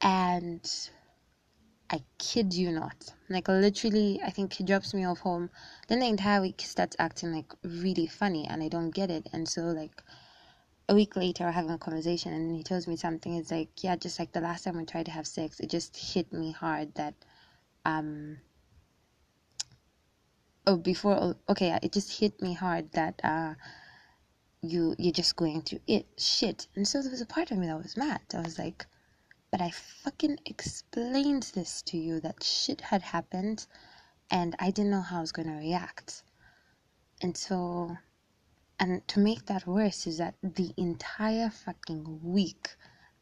And 0.00 0.70
I 1.94 2.02
kid 2.18 2.52
you 2.52 2.72
not. 2.72 3.14
Like 3.28 3.46
literally, 3.46 4.20
I 4.20 4.30
think 4.30 4.52
he 4.54 4.64
drops 4.64 4.92
me 4.94 5.04
off 5.04 5.20
home. 5.20 5.48
Then 5.86 6.00
the 6.00 6.06
entire 6.06 6.40
week 6.40 6.60
starts 6.60 6.96
acting 6.98 7.30
like 7.30 7.52
really 7.62 8.08
funny, 8.08 8.48
and 8.48 8.60
I 8.64 8.68
don't 8.68 8.90
get 8.90 9.12
it. 9.12 9.28
And 9.32 9.48
so 9.48 9.60
like 9.60 10.02
a 10.88 10.94
week 10.96 11.14
later, 11.14 11.44
we're 11.44 11.52
having 11.52 11.70
a 11.70 11.78
conversation, 11.78 12.32
and 12.32 12.56
he 12.56 12.64
tells 12.64 12.88
me 12.88 12.96
something. 12.96 13.36
It's 13.36 13.52
like, 13.52 13.68
yeah, 13.84 13.94
just 13.94 14.18
like 14.18 14.32
the 14.32 14.40
last 14.40 14.64
time 14.64 14.76
we 14.76 14.84
tried 14.84 15.06
to 15.06 15.12
have 15.12 15.24
sex, 15.24 15.60
it 15.60 15.70
just 15.70 15.96
hit 15.96 16.32
me 16.32 16.50
hard 16.50 16.92
that, 16.96 17.14
um, 17.84 18.38
oh, 20.66 20.76
before, 20.76 21.16
oh, 21.16 21.36
okay, 21.48 21.78
it 21.80 21.92
just 21.92 22.18
hit 22.18 22.42
me 22.42 22.54
hard 22.54 22.90
that, 22.94 23.20
uh, 23.22 23.54
you 24.62 24.96
you're 24.98 25.12
just 25.12 25.36
going 25.36 25.62
through 25.62 25.80
it 25.86 26.06
shit. 26.18 26.66
And 26.74 26.88
so 26.88 27.02
there 27.02 27.10
was 27.12 27.20
a 27.20 27.26
part 27.26 27.52
of 27.52 27.58
me 27.58 27.68
that 27.68 27.76
was 27.76 27.96
mad. 27.96 28.22
I 28.34 28.40
was 28.40 28.58
like, 28.58 28.86
but 29.54 29.62
I 29.62 29.70
fucking 29.70 30.40
explained 30.46 31.52
this 31.54 31.80
to 31.82 31.96
you 31.96 32.18
that 32.22 32.42
shit 32.42 32.80
had 32.80 33.02
happened 33.02 33.68
and 34.28 34.56
I 34.58 34.72
didn't 34.72 34.90
know 34.90 35.00
how 35.00 35.18
I 35.18 35.20
was 35.20 35.30
gonna 35.30 35.58
react. 35.58 36.24
And 37.22 37.36
so 37.36 37.96
and 38.80 39.06
to 39.06 39.20
make 39.20 39.46
that 39.46 39.64
worse 39.64 40.08
is 40.08 40.18
that 40.18 40.34
the 40.42 40.74
entire 40.76 41.50
fucking 41.50 42.18
week 42.24 42.74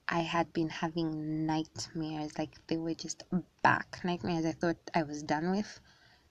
I 0.09 0.21
had 0.21 0.51
been 0.55 0.71
having 0.71 1.45
nightmares, 1.45 2.39
like 2.39 2.57
they 2.67 2.79
were 2.79 2.95
just 2.95 3.25
back. 3.61 4.01
Nightmares 4.03 4.47
I 4.47 4.53
thought 4.53 4.79
I 4.95 5.03
was 5.03 5.23
done 5.23 5.51
with 5.51 5.81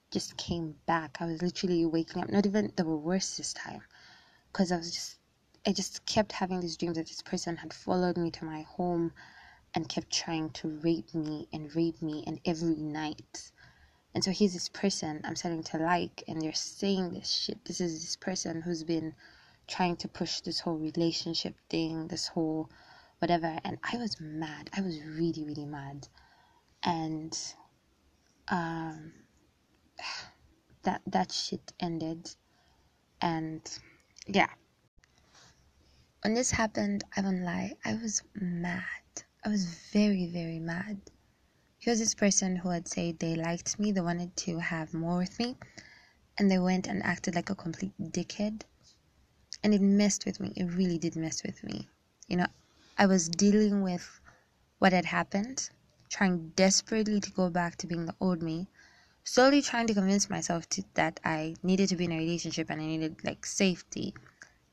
just 0.10 0.36
came 0.36 0.78
back. 0.88 1.18
I 1.20 1.28
was 1.28 1.44
literally 1.44 1.86
waking 1.86 2.24
up, 2.24 2.32
not 2.32 2.48
even, 2.48 2.74
they 2.76 2.82
were 2.82 2.98
worse 2.98 3.38
this 3.38 3.54
time. 3.54 3.84
Because 4.52 4.72
I 4.72 4.78
was 4.78 4.92
just, 4.92 5.20
I 5.68 5.74
just 5.74 6.08
kept 6.08 6.32
having 6.32 6.60
these 6.60 6.76
dreams 6.76 6.98
that 6.98 7.06
this 7.06 7.22
person 7.22 7.58
had 7.58 7.72
followed 7.72 8.18
me 8.18 8.32
to 8.32 8.46
my 8.46 8.64
home 8.64 9.12
and 9.74 9.88
kept 9.88 10.12
trying 10.12 10.50
to 10.50 10.68
rape 10.68 11.14
me 11.14 11.48
and 11.54 11.74
rape 11.76 12.02
me 12.02 12.24
and 12.28 12.40
every 12.46 12.76
night. 12.76 13.52
And 14.14 14.24
so 14.24 14.32
here's 14.32 14.54
this 14.54 14.70
person 14.70 15.22
I'm 15.24 15.36
starting 15.36 15.64
to 15.64 15.78
like, 15.78 16.24
and 16.28 16.42
they're 16.42 16.54
saying 16.54 17.14
this 17.14 17.30
shit. 17.30 17.64
This 17.66 17.80
is 17.80 18.02
this 18.02 18.16
person 18.18 18.62
who's 18.62 18.84
been 18.84 19.14
trying 19.68 19.96
to 19.98 20.08
push 20.08 20.42
this 20.42 20.60
whole 20.60 20.78
relationship 20.78 21.56
thing, 21.70 22.08
this 22.08 22.28
whole 22.28 22.70
whatever. 23.20 23.58
And 23.64 23.78
i 23.84 23.98
was 23.98 24.20
mad. 24.20 24.70
I 24.76 24.82
was 24.82 25.02
really 25.04 25.46
really 25.46 25.66
mad. 25.66 26.08
And 26.84 27.38
um 28.50 29.14
that 30.84 31.02
that 31.08 31.32
shit 31.32 31.72
ended. 31.80 32.30
And 33.22 33.62
yeah. 34.28 34.50
When 36.24 36.34
this 36.34 36.52
happened 36.52 37.04
i 37.16 37.22
won't 37.22 37.42
lie 37.42 37.74
i 37.84 37.96
was 37.96 38.22
mad 38.36 39.01
i 39.44 39.50
was 39.50 39.66
very 39.92 40.28
very 40.28 40.60
mad. 40.60 41.02
He 41.80 41.90
was 41.90 41.98
this 41.98 42.14
person 42.14 42.58
who 42.58 42.70
had 42.70 42.88
said 42.88 43.18
they 43.18 43.36
liked 43.36 43.80
me 43.80 43.92
they 43.92 44.02
wanted 44.02 44.36
to 44.38 44.60
have 44.60 44.94
more 44.94 45.18
with 45.18 45.40
me 45.40 45.58
and 46.38 46.50
they 46.50 46.60
went 46.60 46.86
and 46.86 47.02
acted 47.02 47.34
like 47.34 47.50
a 47.50 47.56
complete 47.56 47.94
dickhead. 48.00 48.62
And 49.64 49.74
it 49.74 49.82
messed 49.82 50.26
with 50.26 50.40
me 50.40 50.54
it 50.56 50.66
really 50.66 51.00
did 51.00 51.16
mess 51.16 51.42
with 51.44 51.64
me. 51.64 51.90
You 52.28 52.38
know 52.38 52.48
I 53.00 53.08
was 53.08 53.30
dealing 53.30 53.82
with 53.82 54.20
what 54.78 54.94
had 54.94 55.06
happened, 55.06 55.70
trying 56.10 56.50
desperately 56.50 57.20
to 57.20 57.32
go 57.32 57.50
back 57.50 57.78
to 57.78 57.88
being 57.88 58.06
the 58.06 58.16
old 58.20 58.44
me, 58.44 58.68
slowly 59.24 59.64
trying 59.64 59.88
to 59.88 59.96
convince 59.96 60.30
myself 60.30 60.70
to, 60.70 60.84
that 60.94 61.20
I 61.24 61.56
needed 61.64 61.90
to 61.90 61.96
be 61.96 62.06
in 62.06 62.12
a 62.12 62.18
relationship 62.18 62.70
and 62.70 62.80
I 62.80 62.86
needed 62.86 63.24
like 63.24 63.46
safety. 63.48 64.14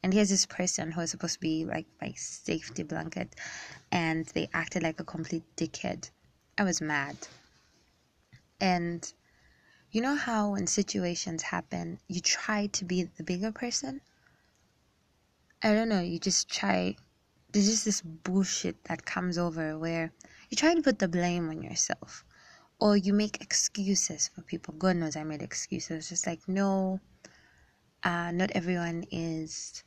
And 0.02 0.14
here's 0.14 0.30
this 0.30 0.46
person 0.46 0.92
who 0.92 1.00
was 1.00 1.10
supposed 1.10 1.34
to 1.34 1.40
be 1.40 1.64
like 1.64 1.86
my 2.00 2.12
safety 2.16 2.82
blanket, 2.82 3.34
and 3.90 4.26
they 4.26 4.48
acted 4.54 4.82
like 4.82 5.00
a 5.00 5.04
complete 5.04 5.44
dickhead. 5.56 6.10
I 6.56 6.64
was 6.64 6.80
mad. 6.80 7.16
And 8.60 9.12
you 9.90 10.00
know 10.00 10.14
how 10.16 10.52
when 10.52 10.66
situations 10.66 11.42
happen, 11.42 11.98
you 12.08 12.20
try 12.20 12.66
to 12.66 12.84
be 12.84 13.04
the 13.04 13.24
bigger 13.24 13.52
person? 13.52 14.00
I 15.62 15.74
don't 15.74 15.88
know, 15.88 16.00
you 16.00 16.18
just 16.18 16.48
try 16.48 16.96
there's 17.52 17.66
just 17.66 17.84
this 17.84 18.02
bullshit 18.02 18.84
that 18.84 19.06
comes 19.06 19.38
over 19.38 19.78
where 19.78 20.12
you 20.50 20.56
try 20.56 20.74
to 20.74 20.82
put 20.82 20.98
the 20.98 21.08
blame 21.08 21.48
on 21.48 21.62
yourself 21.62 22.24
or 22.78 22.96
you 22.96 23.12
make 23.12 23.40
excuses 23.40 24.28
for 24.28 24.42
people. 24.42 24.74
God 24.74 24.96
knows 24.96 25.16
I 25.16 25.24
made 25.24 25.42
excuses. 25.42 26.08
Just 26.08 26.26
like, 26.26 26.40
no, 26.46 27.00
uh, 28.04 28.30
not 28.32 28.50
everyone 28.52 29.04
is 29.10 29.82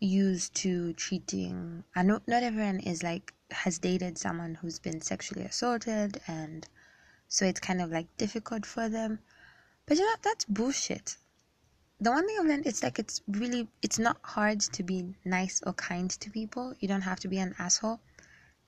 used 0.00 0.54
to 0.56 0.92
treating, 0.94 1.84
I 1.94 2.02
know 2.02 2.20
not 2.26 2.42
everyone 2.42 2.80
is 2.80 3.02
like, 3.02 3.32
has 3.50 3.78
dated 3.78 4.18
someone 4.18 4.56
who's 4.56 4.78
been 4.78 5.00
sexually 5.00 5.44
assaulted 5.44 6.20
and 6.26 6.66
so 7.28 7.44
it's 7.44 7.60
kind 7.60 7.80
of 7.80 7.90
like 7.90 8.14
difficult 8.16 8.66
for 8.66 8.88
them. 8.88 9.20
But 9.86 9.98
you 9.98 10.04
know, 10.04 10.14
that's 10.22 10.44
bullshit 10.44 11.16
the 11.98 12.10
one 12.10 12.26
thing 12.26 12.36
I've 12.38 12.46
learned 12.46 12.66
it's 12.66 12.82
like 12.82 12.98
it's 12.98 13.22
really 13.26 13.68
it's 13.80 13.98
not 13.98 14.18
hard 14.22 14.60
to 14.60 14.82
be 14.82 15.14
nice 15.24 15.62
or 15.66 15.72
kind 15.72 16.10
to 16.10 16.30
people. 16.30 16.74
You 16.78 16.88
don't 16.88 17.02
have 17.02 17.20
to 17.20 17.28
be 17.28 17.38
an 17.38 17.54
asshole. 17.58 18.00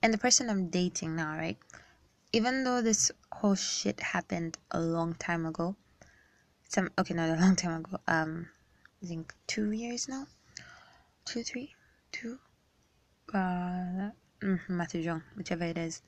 And 0.03 0.15
the 0.15 0.19
person 0.19 0.49
I'm 0.49 0.69
dating 0.71 1.17
now, 1.17 1.37
right? 1.37 1.59
Even 2.33 2.65
though 2.65 2.81
this 2.81 3.11
whole 3.33 3.55
shit 3.55 4.01
happened 4.01 4.57
a 4.71 4.81
long 4.81 5.15
time 5.15 5.45
ago, 5.45 5.77
some 6.69 6.91
okay, 6.99 7.15
not 7.15 7.29
a 7.29 7.41
long 7.41 7.57
time 7.57 7.81
ago. 7.81 7.99
Um, 8.07 8.49
I 9.03 9.07
think 9.07 9.35
two 9.47 9.73
years 9.73 10.09
now, 10.09 10.27
two, 11.29 11.43
three, 11.43 11.75
two. 12.13 12.39
Uh, 13.35 14.11
mm, 14.43 14.61
Matthew 14.69 15.03
Jong, 15.03 15.23
whichever 15.37 15.65
it 15.65 15.77
is. 15.77 16.03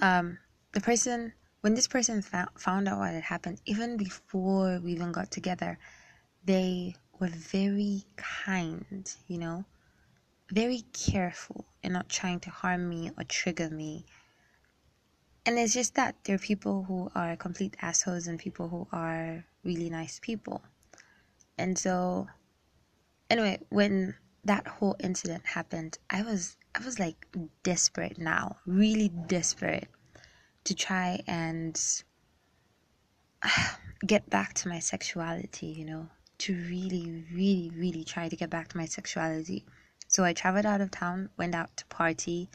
Um, 0.00 0.38
the 0.72 0.80
person 0.80 1.34
when 1.64 1.72
this 1.72 1.88
person 1.88 2.20
found, 2.20 2.50
found 2.58 2.88
out 2.88 2.98
what 2.98 3.14
had 3.14 3.22
happened, 3.22 3.58
even 3.64 3.96
before 3.96 4.80
we 4.84 4.92
even 4.92 5.12
got 5.12 5.30
together, 5.30 5.78
they 6.44 6.94
were 7.18 7.28
very 7.28 8.04
kind, 8.16 9.10
you 9.28 9.38
know, 9.38 9.64
very 10.52 10.82
careful 10.92 11.64
in 11.82 11.94
not 11.94 12.10
trying 12.10 12.40
to 12.40 12.50
harm 12.50 12.86
me 12.86 13.10
or 13.16 13.24
trigger 13.24 13.70
me. 13.70 14.04
And 15.46 15.58
it's 15.58 15.72
just 15.72 15.94
that 15.94 16.16
there 16.24 16.36
are 16.36 16.38
people 16.38 16.84
who 16.84 17.10
are 17.14 17.34
complete 17.34 17.78
assholes 17.80 18.26
and 18.26 18.38
people 18.38 18.68
who 18.68 18.86
are 18.92 19.46
really 19.64 19.88
nice 19.88 20.20
people. 20.20 20.60
And 21.56 21.78
so, 21.78 22.28
anyway, 23.34 23.58
when 23.68 24.14
that 24.44 24.66
whole 24.66 24.96
incident 25.00 25.44
happened, 25.44 25.98
I 26.08 26.22
was 26.22 26.56
I 26.74 26.84
was 26.84 26.98
like 26.98 27.26
desperate 27.62 28.18
now, 28.18 28.56
really 28.66 29.08
desperate 29.08 29.88
to 30.64 30.74
try 30.74 31.20
and 31.26 31.80
get 34.06 34.28
back 34.30 34.54
to 34.54 34.68
my 34.68 34.78
sexuality, 34.78 35.66
you 35.66 35.84
know, 35.84 36.08
to 36.38 36.54
really, 36.54 37.24
really, 37.32 37.70
really 37.76 38.04
try 38.04 38.28
to 38.28 38.36
get 38.36 38.50
back 38.50 38.68
to 38.68 38.76
my 38.76 38.86
sexuality. 38.86 39.64
So 40.06 40.24
I 40.24 40.32
traveled 40.32 40.66
out 40.66 40.80
of 40.80 40.90
town, 40.90 41.30
went 41.36 41.54
out 41.54 41.76
to 41.78 41.86
party 41.86 42.50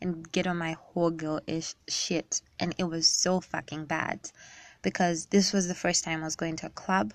and 0.00 0.30
get 0.32 0.46
on 0.46 0.56
my 0.56 0.72
whole 0.72 1.10
girl 1.10 1.40
ish 1.46 1.74
shit. 1.88 2.42
And 2.58 2.74
it 2.78 2.84
was 2.84 3.06
so 3.06 3.40
fucking 3.40 3.84
bad 3.86 4.30
because 4.82 5.26
this 5.26 5.52
was 5.52 5.68
the 5.68 5.74
first 5.74 6.02
time 6.04 6.22
I 6.22 6.24
was 6.24 6.36
going 6.36 6.56
to 6.56 6.66
a 6.66 6.70
club 6.70 7.14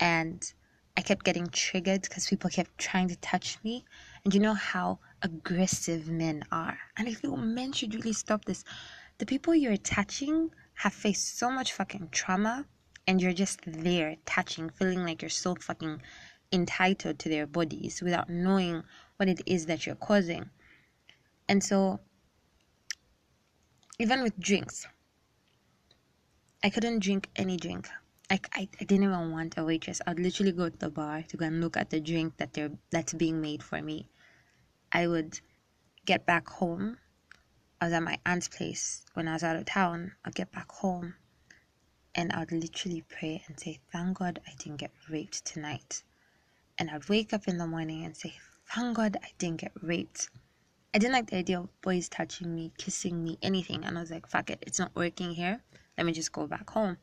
and 0.00 0.52
I 0.96 1.00
kept 1.00 1.24
getting 1.24 1.46
triggered 1.46 2.02
because 2.02 2.28
people 2.28 2.50
kept 2.50 2.76
trying 2.78 3.08
to 3.08 3.16
touch 3.16 3.58
me. 3.64 3.84
And 4.24 4.34
you 4.34 4.40
know 4.40 4.54
how 4.54 4.98
aggressive 5.22 6.08
men 6.08 6.44
are. 6.52 6.78
And 6.96 7.08
I 7.08 7.14
feel 7.14 7.36
men 7.36 7.72
should 7.72 7.94
really 7.94 8.12
stop 8.12 8.44
this 8.44 8.64
the 9.18 9.26
people 9.26 9.54
you're 9.54 9.76
touching 9.76 10.50
have 10.74 10.92
faced 10.92 11.38
so 11.38 11.50
much 11.50 11.72
fucking 11.72 12.08
trauma 12.10 12.66
and 13.06 13.20
you're 13.20 13.32
just 13.32 13.60
there 13.66 14.16
touching, 14.26 14.70
feeling 14.70 15.04
like 15.04 15.22
you're 15.22 15.28
so 15.28 15.54
fucking 15.54 16.02
entitled 16.52 17.18
to 17.20 17.28
their 17.28 17.46
bodies 17.46 18.02
without 18.02 18.28
knowing 18.28 18.82
what 19.16 19.28
it 19.28 19.40
is 19.46 19.66
that 19.66 19.86
you're 19.86 19.94
causing. 19.94 20.50
And 21.48 21.62
so, 21.62 22.00
even 23.98 24.22
with 24.22 24.38
drinks, 24.38 24.86
I 26.64 26.70
couldn't 26.70 27.00
drink 27.00 27.28
any 27.36 27.56
drink. 27.56 27.88
I, 28.32 28.68
I, 28.80 28.84
didn't 28.84 29.04
even 29.04 29.30
want 29.30 29.58
a 29.58 29.64
waitress. 29.64 30.00
I'd 30.06 30.18
literally 30.18 30.52
go 30.52 30.68
to 30.70 30.78
the 30.78 30.90
bar 30.90 31.22
to 31.22 31.36
go 31.36 31.44
and 31.46 31.60
look 31.60 31.76
at 31.76 31.90
the 31.90 32.00
drink 32.00 32.38
that 32.38 32.54
they're 32.54 32.72
that's 32.90 33.12
being 33.14 33.40
made 33.42 33.62
for 33.62 33.82
me. 33.82 34.08
I 34.90 35.06
would 35.06 35.40
get 36.06 36.26
back 36.26 36.48
home 36.48 36.98
I 37.82 37.86
was 37.86 37.94
at 37.94 38.04
my 38.04 38.18
aunt's 38.24 38.46
place 38.46 39.04
when 39.14 39.26
I 39.26 39.32
was 39.32 39.42
out 39.42 39.56
of 39.56 39.64
town. 39.64 40.12
I'd 40.24 40.36
get 40.36 40.52
back 40.52 40.70
home 40.70 41.16
and 42.14 42.32
I'd 42.32 42.52
literally 42.52 43.02
pray 43.08 43.42
and 43.48 43.58
say, 43.58 43.80
Thank 43.92 44.18
God 44.18 44.40
I 44.46 44.52
didn't 44.56 44.78
get 44.78 44.92
raped 45.10 45.44
tonight. 45.44 46.04
And 46.78 46.90
I'd 46.90 47.08
wake 47.08 47.32
up 47.32 47.48
in 47.48 47.58
the 47.58 47.66
morning 47.66 48.04
and 48.04 48.16
say, 48.16 48.34
Thank 48.72 48.96
God 48.96 49.16
I 49.20 49.30
didn't 49.36 49.62
get 49.62 49.72
raped. 49.82 50.30
I 50.94 50.98
didn't 50.98 51.14
like 51.14 51.30
the 51.30 51.38
idea 51.38 51.58
of 51.58 51.82
boys 51.82 52.08
touching 52.08 52.54
me, 52.54 52.70
kissing 52.78 53.24
me, 53.24 53.36
anything. 53.42 53.84
And 53.84 53.98
I 53.98 54.00
was 54.00 54.12
like, 54.12 54.28
fuck 54.28 54.50
it, 54.50 54.62
it's 54.64 54.78
not 54.78 54.94
working 54.94 55.32
here. 55.34 55.60
Let 55.98 56.06
me 56.06 56.12
just 56.12 56.30
go 56.30 56.46
back 56.46 56.70
home. 56.70 56.98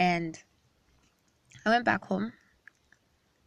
And 0.00 0.42
I 1.64 1.70
went 1.70 1.84
back 1.84 2.06
home 2.06 2.32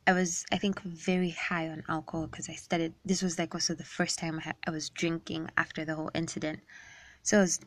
I 0.05 0.11
was, 0.11 0.45
I 0.51 0.57
think, 0.57 0.81
very 0.81 1.29
high 1.29 1.69
on 1.69 1.83
alcohol 1.87 2.27
because 2.27 2.49
I 2.49 2.55
started. 2.55 2.93
This 3.05 3.21
was 3.21 3.39
like 3.39 3.55
also 3.55 3.73
the 3.73 3.85
first 3.85 4.19
time 4.19 4.41
I, 4.45 4.53
I 4.67 4.71
was 4.71 4.89
drinking 4.89 5.49
after 5.55 5.85
the 5.85 5.95
whole 5.95 6.11
incident. 6.13 6.59
So 7.21 7.37
I 7.37 7.41
was 7.41 7.61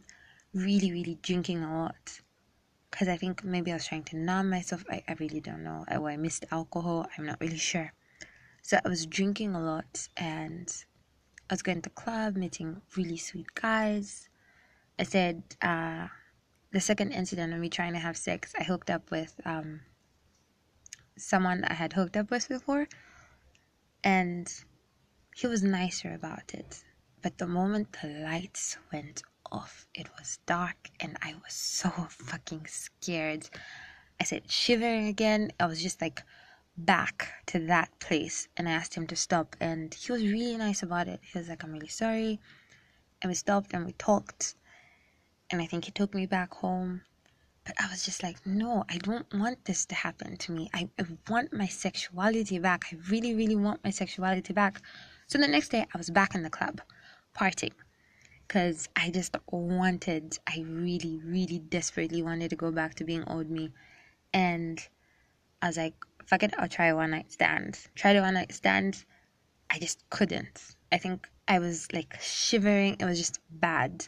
really, 0.53 0.93
really 0.93 1.19
drinking 1.23 1.63
a 1.65 1.79
lot 1.79 2.21
because 2.91 3.09
I 3.09 3.17
think 3.17 3.43
maybe 3.43 3.71
I 3.71 3.75
was 3.77 3.87
trying 3.87 4.05
to 4.05 4.19
numb 4.19 4.51
myself. 4.51 4.85
I, 4.91 5.03
I 5.09 5.15
really 5.19 5.41
don't 5.41 5.65
know. 5.65 5.87
I, 5.89 5.97
I 5.97 6.17
missed 6.19 6.45
alcohol. 6.51 7.07
I'm 7.17 7.25
not 7.25 7.41
really 7.41 7.57
sure. 7.57 7.95
So 8.61 8.79
I 8.85 8.89
was 8.89 9.07
drinking 9.07 9.55
a 9.55 9.61
lot 9.61 10.09
and 10.19 10.69
I 11.49 11.55
was 11.55 11.63
going 11.63 11.81
to 11.83 11.91
club, 11.91 12.37
meeting 12.37 12.83
really 12.97 13.17
sweet 13.17 13.55
guys. 13.55 14.29
I 14.99 15.05
said, 15.05 15.43
uh, 15.63 16.09
the 16.77 16.81
second 16.83 17.11
incident 17.11 17.55
of 17.55 17.59
me 17.59 17.71
trying 17.71 17.95
to 17.95 17.99
have 17.99 18.19
sex, 18.19 18.53
I 18.61 18.63
hooked 18.63 18.91
up 18.91 19.11
with 19.11 19.41
um, 19.47 19.81
someone 21.17 21.65
I 21.65 21.73
had 21.73 21.95
hooked 21.95 22.19
up 22.19 22.31
with 22.31 22.51
before. 22.51 22.87
And 24.05 24.47
he 25.35 25.47
was 25.47 25.63
nicer 25.63 26.13
about 26.13 26.53
it. 26.53 26.85
But 27.23 27.39
the 27.39 27.47
moment 27.47 27.97
the 28.03 28.09
lights 28.09 28.77
went 28.93 29.23
off, 29.51 29.87
it 29.95 30.09
was 30.19 30.39
dark 30.45 30.91
and 31.01 31.17
I 31.23 31.33
was 31.43 31.55
so 31.55 31.89
fucking 32.11 32.67
scared. 32.67 33.49
I 34.21 34.25
said 34.25 34.51
shivering 34.51 35.09
again. 35.09 35.53
I 35.59 35.65
was 35.65 35.83
just 35.83 36.03
like 36.03 36.23
back 36.77 37.33
to 37.47 37.59
that 37.69 37.89
place 38.01 38.49
and 38.59 38.69
I 38.69 38.73
asked 38.73 38.95
him 38.95 39.07
to 39.07 39.17
stop 39.17 39.57
and 39.63 39.95
he 39.95 40.13
was 40.13 40.21
really 40.21 40.59
nice 40.59 40.83
about 40.83 41.09
it. 41.09 41.21
He 41.23 41.39
was 41.39 41.49
like, 41.49 41.65
I'm 41.65 41.73
really 41.73 41.89
sorry. 41.89 42.39
And 43.23 43.31
we 43.31 43.35
stopped 43.35 43.73
and 43.73 43.87
we 43.87 43.93
talked. 43.93 44.57
And 45.51 45.63
I 45.63 45.67
think 45.67 45.85
he 45.85 45.91
took 45.91 46.15
me 46.15 46.27
back 46.27 46.55
home. 46.55 47.03
But 47.65 47.75
I 47.81 47.91
was 47.91 48.05
just 48.05 48.23
like, 48.23 48.45
no, 48.47 48.85
I 48.89 48.99
don't 48.99 49.27
want 49.35 49.65
this 49.65 49.87
to 49.87 49.95
happen 49.95 50.37
to 50.37 50.53
me. 50.53 50.71
I, 50.73 50.89
I 51.01 51.05
want 51.29 51.53
my 51.53 51.67
sexuality 51.67 52.59
back. 52.61 52.85
I 52.93 52.97
really, 53.11 53.35
really 53.35 53.57
want 53.57 53.83
my 53.83 53.91
sexuality 53.91 54.53
back. 54.53 54.81
So 55.27 55.39
the 55.39 55.49
next 55.49 55.71
day, 55.71 55.85
I 55.93 55.99
was 55.99 56.11
back 56.11 56.35
in 56.37 56.45
the 56.45 56.51
club, 56.51 56.81
partying. 57.37 57.73
Because 58.47 58.89
I 58.95 59.11
just 59.11 59.37
wanted, 59.51 60.39
I 60.47 60.65
really, 60.69 61.21
really 61.25 61.59
desperately 61.59 62.23
wanted 62.23 62.51
to 62.51 62.57
go 62.57 62.71
back 62.71 62.95
to 62.97 63.05
being 63.05 63.25
old 63.27 63.51
me. 63.51 63.73
And 64.33 64.81
I 65.61 65.67
was 65.67 65.77
like, 65.77 65.95
fuck 66.25 66.45
it, 66.45 66.55
I'll 66.57 66.69
try 66.69 66.93
one 66.93 67.11
night 67.11 67.33
stand. 67.33 67.81
Try 67.97 68.13
the 68.13 68.21
one 68.21 68.35
night 68.35 68.53
stand. 68.53 69.05
I 69.71 69.81
just 69.81 70.09
couldn't. 70.11 70.77
I 70.93 70.99
think 70.99 71.29
I 71.49 71.59
was 71.59 71.93
like 71.93 72.17
shivering. 72.21 72.97
It 73.01 73.05
was 73.05 73.19
just 73.19 73.41
bad. 73.51 74.07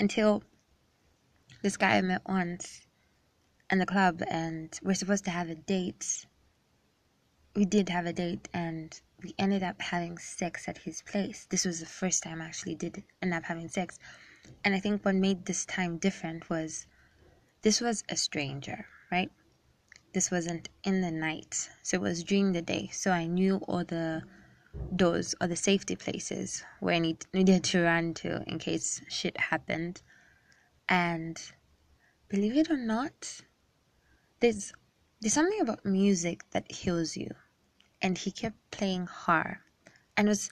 Until 0.00 0.42
this 1.62 1.76
guy 1.76 1.96
I 1.96 2.02
met 2.02 2.22
once 2.26 2.86
in 3.70 3.78
the 3.78 3.86
club, 3.86 4.22
and 4.28 4.78
we're 4.82 4.94
supposed 4.94 5.24
to 5.24 5.30
have 5.30 5.48
a 5.48 5.54
date. 5.54 6.26
We 7.54 7.64
did 7.64 7.88
have 7.88 8.06
a 8.06 8.12
date, 8.12 8.48
and 8.52 9.00
we 9.22 9.34
ended 9.38 9.62
up 9.62 9.80
having 9.80 10.18
sex 10.18 10.68
at 10.68 10.78
his 10.78 11.02
place. 11.02 11.46
This 11.48 11.64
was 11.64 11.80
the 11.80 11.86
first 11.86 12.22
time 12.22 12.42
I 12.42 12.46
actually 12.46 12.74
did 12.74 13.02
end 13.22 13.32
up 13.32 13.44
having 13.44 13.68
sex. 13.68 13.98
And 14.64 14.74
I 14.74 14.80
think 14.80 15.04
what 15.04 15.14
made 15.14 15.46
this 15.46 15.64
time 15.64 15.98
different 15.98 16.50
was 16.50 16.86
this 17.62 17.80
was 17.80 18.04
a 18.08 18.16
stranger, 18.16 18.86
right? 19.10 19.30
This 20.12 20.30
wasn't 20.30 20.68
in 20.82 21.00
the 21.00 21.10
night, 21.10 21.70
so 21.82 21.96
it 21.96 22.02
was 22.02 22.22
during 22.24 22.52
the 22.52 22.62
day. 22.62 22.90
So 22.92 23.10
I 23.10 23.26
knew 23.26 23.56
all 23.68 23.84
the 23.84 24.22
doors 24.94 25.34
or 25.40 25.46
the 25.46 25.56
safety 25.56 25.96
places 25.96 26.64
where 26.80 26.94
I 26.94 26.98
need, 26.98 27.26
needed 27.32 27.64
to 27.64 27.82
run 27.82 28.14
to 28.14 28.42
in 28.46 28.58
case 28.58 29.02
shit 29.08 29.38
happened. 29.38 30.02
And 30.88 31.40
believe 32.28 32.56
it 32.56 32.70
or 32.70 32.76
not, 32.76 33.40
there's 34.40 34.72
there's 35.20 35.32
something 35.32 35.60
about 35.60 35.86
music 35.86 36.44
that 36.50 36.70
heals 36.70 37.16
you. 37.16 37.30
And 38.02 38.18
he 38.18 38.30
kept 38.30 38.58
playing 38.70 39.06
Her. 39.06 39.60
And 40.16 40.28
was 40.28 40.50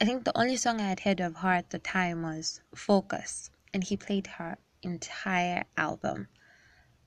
I 0.00 0.04
think 0.06 0.24
the 0.24 0.38
only 0.38 0.56
song 0.56 0.80
I 0.80 0.88
had 0.88 1.00
heard 1.00 1.20
of 1.20 1.36
her 1.36 1.52
at 1.52 1.70
the 1.70 1.78
time 1.78 2.22
was 2.22 2.62
Focus. 2.74 3.50
And 3.74 3.84
he 3.84 3.96
played 3.96 4.26
her 4.26 4.56
entire 4.82 5.64
album. 5.76 6.28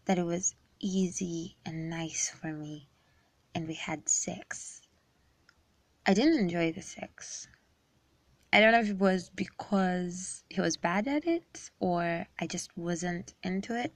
That 0.06 0.20
it 0.20 0.24
was 0.24 0.54
easy 0.80 1.58
and 1.66 1.90
nice 1.90 2.30
for 2.30 2.54
me. 2.54 2.90
And 3.56 3.68
we 3.68 3.74
had 3.74 4.08
sex. 4.08 4.82
I 6.06 6.14
didn't 6.14 6.40
enjoy 6.40 6.72
the 6.72 6.82
sex. 6.82 7.48
I 8.52 8.60
don't 8.60 8.72
know 8.72 8.80
if 8.80 8.90
it 8.90 8.98
was 8.98 9.30
because 9.30 10.44
he 10.50 10.60
was 10.60 10.76
bad 10.76 11.08
at 11.08 11.28
it 11.28 11.70
or 11.80 12.26
I 12.40 12.48
just 12.48 12.76
wasn't 12.76 13.34
into 13.44 13.80
it. 13.80 13.94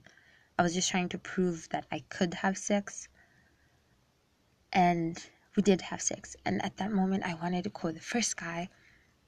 I 0.60 0.64
was 0.64 0.76
just 0.76 0.92
trying 0.92 1.10
to 1.10 1.18
prove 1.18 1.68
that 1.70 1.86
I 1.92 2.04
could 2.10 2.36
have 2.36 2.58
sex. 2.58 3.08
And 4.72 5.18
we 5.56 5.64
did 5.64 5.82
have 5.82 6.02
sex. 6.02 6.36
And 6.46 6.64
at 6.64 6.78
that 6.78 6.92
moment, 6.92 7.24
I 7.24 7.34
wanted 7.36 7.64
to 7.64 7.72
call 7.72 7.94
the 7.94 8.00
first 8.00 8.38
guy 8.38 8.70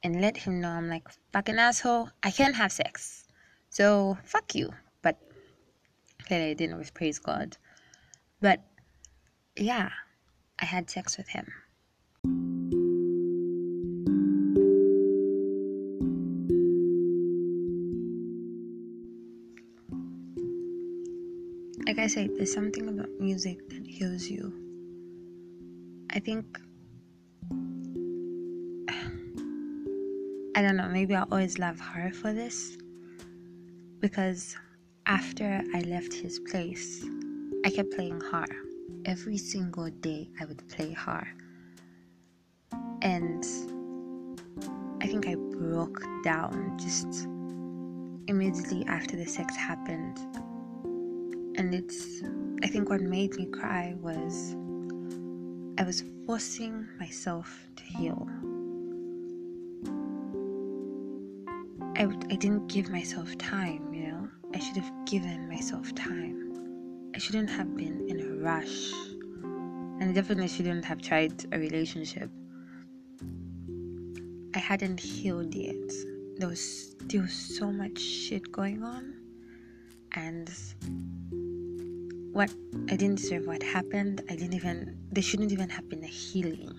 and 0.02 0.20
let 0.20 0.36
him 0.36 0.60
know 0.60 0.70
I'm 0.70 0.88
like, 0.88 1.08
fucking 1.32 1.58
asshole, 1.58 2.10
I 2.22 2.30
can't 2.30 2.54
have 2.54 2.70
sex. 2.70 3.24
So, 3.70 4.18
fuck 4.22 4.54
you. 4.54 4.70
But 5.02 5.18
clearly 6.24 6.50
I 6.50 6.54
didn't 6.54 6.78
with 6.78 6.94
praise 6.94 7.18
God. 7.18 7.56
But 8.40 8.62
yeah, 9.56 9.90
I 10.60 10.64
had 10.64 10.88
sex 10.88 11.16
with 11.16 11.28
him. 11.28 11.52
Like 21.86 21.98
I 21.98 22.08
said, 22.08 22.30
there's 22.36 22.52
something 22.52 22.88
about 22.88 23.08
music 23.20 23.68
that 23.68 23.86
heals 23.86 24.26
you. 24.26 24.52
I 26.10 26.18
think 26.18 26.58
I 30.56 30.62
don't 30.62 30.76
know, 30.76 30.88
maybe 30.88 31.14
I'll 31.14 31.28
always 31.30 31.58
love 31.58 31.78
her 31.78 32.10
for 32.12 32.32
this 32.32 32.76
because 34.00 34.56
after 35.04 35.62
I 35.74 35.80
left 35.80 36.12
his 36.14 36.40
place, 36.50 37.04
I 37.64 37.70
kept 37.70 37.92
playing 37.94 38.20
her. 38.32 38.46
Every 39.04 39.36
single 39.36 39.90
day 39.90 40.30
I 40.40 40.46
would 40.46 40.66
play 40.68 40.92
her. 40.92 41.28
And 43.02 43.44
I 45.02 45.06
think 45.06 45.28
I 45.28 45.34
broke 45.34 46.02
down 46.24 46.78
just 46.80 47.26
immediately 48.28 48.84
after 48.86 49.14
the 49.16 49.26
sex 49.26 49.54
happened 49.54 50.18
and 51.66 51.74
it's 51.74 52.22
i 52.62 52.68
think 52.68 52.88
what 52.88 53.00
made 53.00 53.34
me 53.34 53.44
cry 53.46 53.92
was 54.00 54.54
i 55.78 55.82
was 55.82 56.04
forcing 56.26 56.86
myself 56.98 57.68
to 57.76 57.84
heal. 57.84 58.28
I, 61.96 62.04
I 62.04 62.36
didn't 62.36 62.66
give 62.68 62.90
myself 62.90 63.36
time 63.38 63.92
you 63.92 64.08
know? 64.08 64.28
I 64.54 64.58
should 64.58 64.76
have 64.76 64.92
given 65.06 65.48
myself 65.48 65.94
time. 65.94 67.10
I 67.14 67.18
shouldn't 67.18 67.50
have 67.50 67.76
been 67.76 68.06
in 68.08 68.20
a 68.20 68.30
rush. 68.42 68.92
And 70.00 70.10
I 70.10 70.12
definitely 70.12 70.48
shouldn't 70.48 70.84
have 70.84 71.00
tried 71.00 71.44
a 71.52 71.58
relationship. 71.58 72.30
I 74.54 74.58
hadn't 74.58 75.00
healed 75.00 75.54
yet. 75.54 75.90
There 76.38 76.48
was 76.48 76.60
still 76.60 77.26
so 77.26 77.72
much 77.72 77.98
shit 77.98 78.52
going 78.52 78.82
on. 78.82 79.14
And 80.12 80.50
what 82.36 82.54
I 82.90 82.96
didn't 82.96 83.14
deserve 83.14 83.46
what 83.46 83.62
happened. 83.62 84.22
I 84.28 84.36
didn't 84.36 84.52
even 84.52 84.98
there 85.10 85.22
shouldn't 85.22 85.52
even 85.52 85.70
have 85.70 85.88
been 85.88 86.04
a 86.04 86.14
healing. 86.24 86.70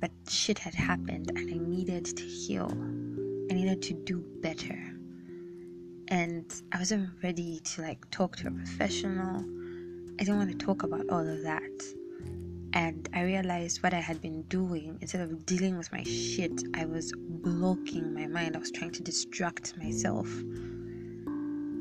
But 0.00 0.10
shit 0.26 0.58
had 0.58 0.74
happened 0.74 1.30
and 1.36 1.50
I 1.50 1.58
needed 1.58 2.06
to 2.16 2.22
heal. 2.22 2.70
I 3.50 3.54
needed 3.54 3.82
to 3.82 3.92
do 3.92 4.24
better. 4.40 4.78
And 6.08 6.46
I 6.72 6.78
wasn't 6.78 7.10
ready 7.22 7.60
to 7.60 7.82
like 7.82 8.10
talk 8.10 8.36
to 8.36 8.48
a 8.48 8.50
professional. 8.50 9.44
I 10.18 10.24
didn't 10.24 10.38
want 10.38 10.58
to 10.58 10.66
talk 10.66 10.84
about 10.84 11.06
all 11.10 11.28
of 11.28 11.42
that. 11.42 11.78
And 12.72 13.06
I 13.12 13.24
realized 13.24 13.82
what 13.82 13.92
I 13.92 14.00
had 14.00 14.22
been 14.22 14.40
doing 14.44 14.96
instead 15.02 15.20
of 15.20 15.44
dealing 15.44 15.76
with 15.76 15.92
my 15.92 16.02
shit, 16.04 16.62
I 16.72 16.86
was 16.86 17.12
blocking 17.18 18.14
my 18.14 18.26
mind. 18.26 18.56
I 18.56 18.58
was 18.58 18.70
trying 18.70 18.92
to 18.92 19.02
distract 19.02 19.76
myself 19.76 20.26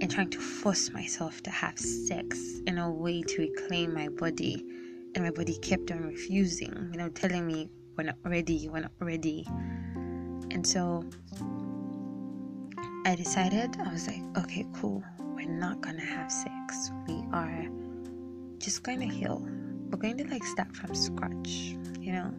and 0.01 0.09
trying 0.09 0.31
to 0.31 0.39
force 0.39 0.89
myself 0.91 1.43
to 1.43 1.51
have 1.51 1.77
sex 1.77 2.59
in 2.65 2.79
a 2.79 2.91
way 2.91 3.21
to 3.21 3.41
reclaim 3.43 3.93
my 3.93 4.09
body. 4.09 4.65
And 5.13 5.23
my 5.23 5.29
body 5.29 5.57
kept 5.59 5.91
on 5.91 6.01
refusing, 6.03 6.89
you 6.91 6.97
know, 6.97 7.09
telling 7.09 7.45
me, 7.45 7.69
we're 7.95 8.05
not 8.05 8.17
ready, 8.25 8.67
we're 8.67 8.79
not 8.79 8.91
ready. 8.99 9.45
And 10.49 10.65
so 10.65 11.03
I 13.05 13.15
decided, 13.15 13.77
I 13.79 13.93
was 13.93 14.07
like, 14.07 14.23
okay, 14.37 14.65
cool, 14.73 15.03
we're 15.19 15.47
not 15.47 15.81
gonna 15.81 16.03
have 16.03 16.31
sex. 16.31 16.91
We 17.07 17.23
are 17.31 17.67
just 18.57 18.83
to 18.83 19.05
heal. 19.05 19.45
We're 19.89 19.97
going 19.97 20.17
to 20.17 20.27
like 20.27 20.43
start 20.43 20.75
from 20.75 20.95
scratch, 20.95 21.75
you 21.99 22.13
know, 22.13 22.33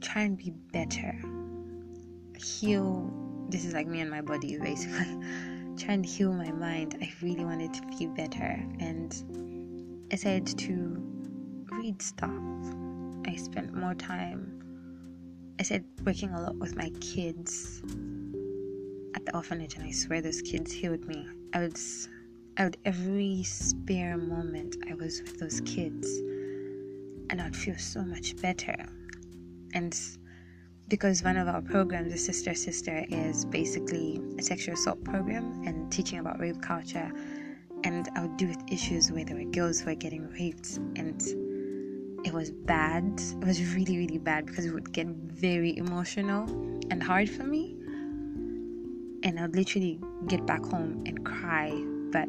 try 0.00 0.22
and 0.22 0.36
be 0.36 0.50
better. 0.72 1.18
Heal. 2.36 3.10
This 3.48 3.64
is 3.64 3.74
like 3.74 3.86
me 3.88 4.00
and 4.00 4.10
my 4.10 4.20
body, 4.20 4.58
basically 4.58 5.06
trying 5.76 6.02
to 6.02 6.08
heal 6.08 6.32
my 6.32 6.50
mind. 6.50 6.96
I 7.00 7.12
really 7.22 7.44
wanted 7.44 7.74
to 7.74 7.82
feel 7.96 8.10
better, 8.10 8.58
and 8.80 9.14
I 10.10 10.14
decided 10.16 10.58
to 10.58 11.02
read 11.72 12.00
stuff. 12.00 12.30
I 13.26 13.36
spent 13.36 13.74
more 13.74 13.94
time. 13.94 14.62
I 15.58 15.62
said 15.62 15.84
working 16.04 16.30
a 16.30 16.40
lot 16.40 16.56
with 16.56 16.76
my 16.76 16.90
kids 17.00 17.82
at 19.14 19.24
the 19.24 19.34
orphanage, 19.34 19.74
and 19.76 19.84
I 19.84 19.90
swear 19.90 20.20
those 20.20 20.42
kids 20.42 20.72
healed 20.72 21.06
me. 21.06 21.26
I 21.52 21.60
would, 21.60 21.78
I 22.56 22.64
would 22.64 22.76
every 22.84 23.42
spare 23.42 24.16
moment 24.16 24.76
I 24.90 24.94
was 24.94 25.22
with 25.22 25.38
those 25.38 25.60
kids, 25.62 26.06
and 27.30 27.40
I'd 27.40 27.56
feel 27.56 27.76
so 27.76 28.02
much 28.02 28.36
better. 28.36 28.76
And 29.74 29.98
because 30.88 31.22
one 31.22 31.36
of 31.36 31.48
our 31.48 31.60
programs, 31.62 32.12
the 32.12 32.18
Sister 32.18 32.54
Sister, 32.54 33.04
is 33.08 33.44
basically 33.44 34.20
a 34.38 34.42
sexual 34.42 34.74
assault 34.74 35.02
program 35.04 35.62
and 35.66 35.90
teaching 35.90 36.18
about 36.18 36.38
rape 36.38 36.60
culture. 36.62 37.10
And 37.84 38.08
I 38.16 38.22
would 38.22 38.36
deal 38.36 38.48
with 38.48 38.62
issues 38.70 39.10
where 39.10 39.24
there 39.24 39.36
were 39.36 39.50
girls 39.50 39.80
who 39.80 39.86
were 39.86 39.94
getting 39.94 40.28
raped, 40.30 40.76
and 40.96 41.20
it 42.24 42.32
was 42.32 42.50
bad. 42.50 43.20
It 43.40 43.44
was 43.44 43.62
really, 43.74 43.98
really 43.98 44.18
bad 44.18 44.46
because 44.46 44.64
it 44.64 44.72
would 44.72 44.92
get 44.92 45.06
very 45.06 45.76
emotional 45.76 46.44
and 46.90 47.02
hard 47.02 47.28
for 47.28 47.44
me. 47.44 47.76
And 49.22 49.40
I'd 49.40 49.56
literally 49.56 49.98
get 50.28 50.46
back 50.46 50.64
home 50.64 51.02
and 51.06 51.24
cry. 51.24 51.70
But 52.12 52.28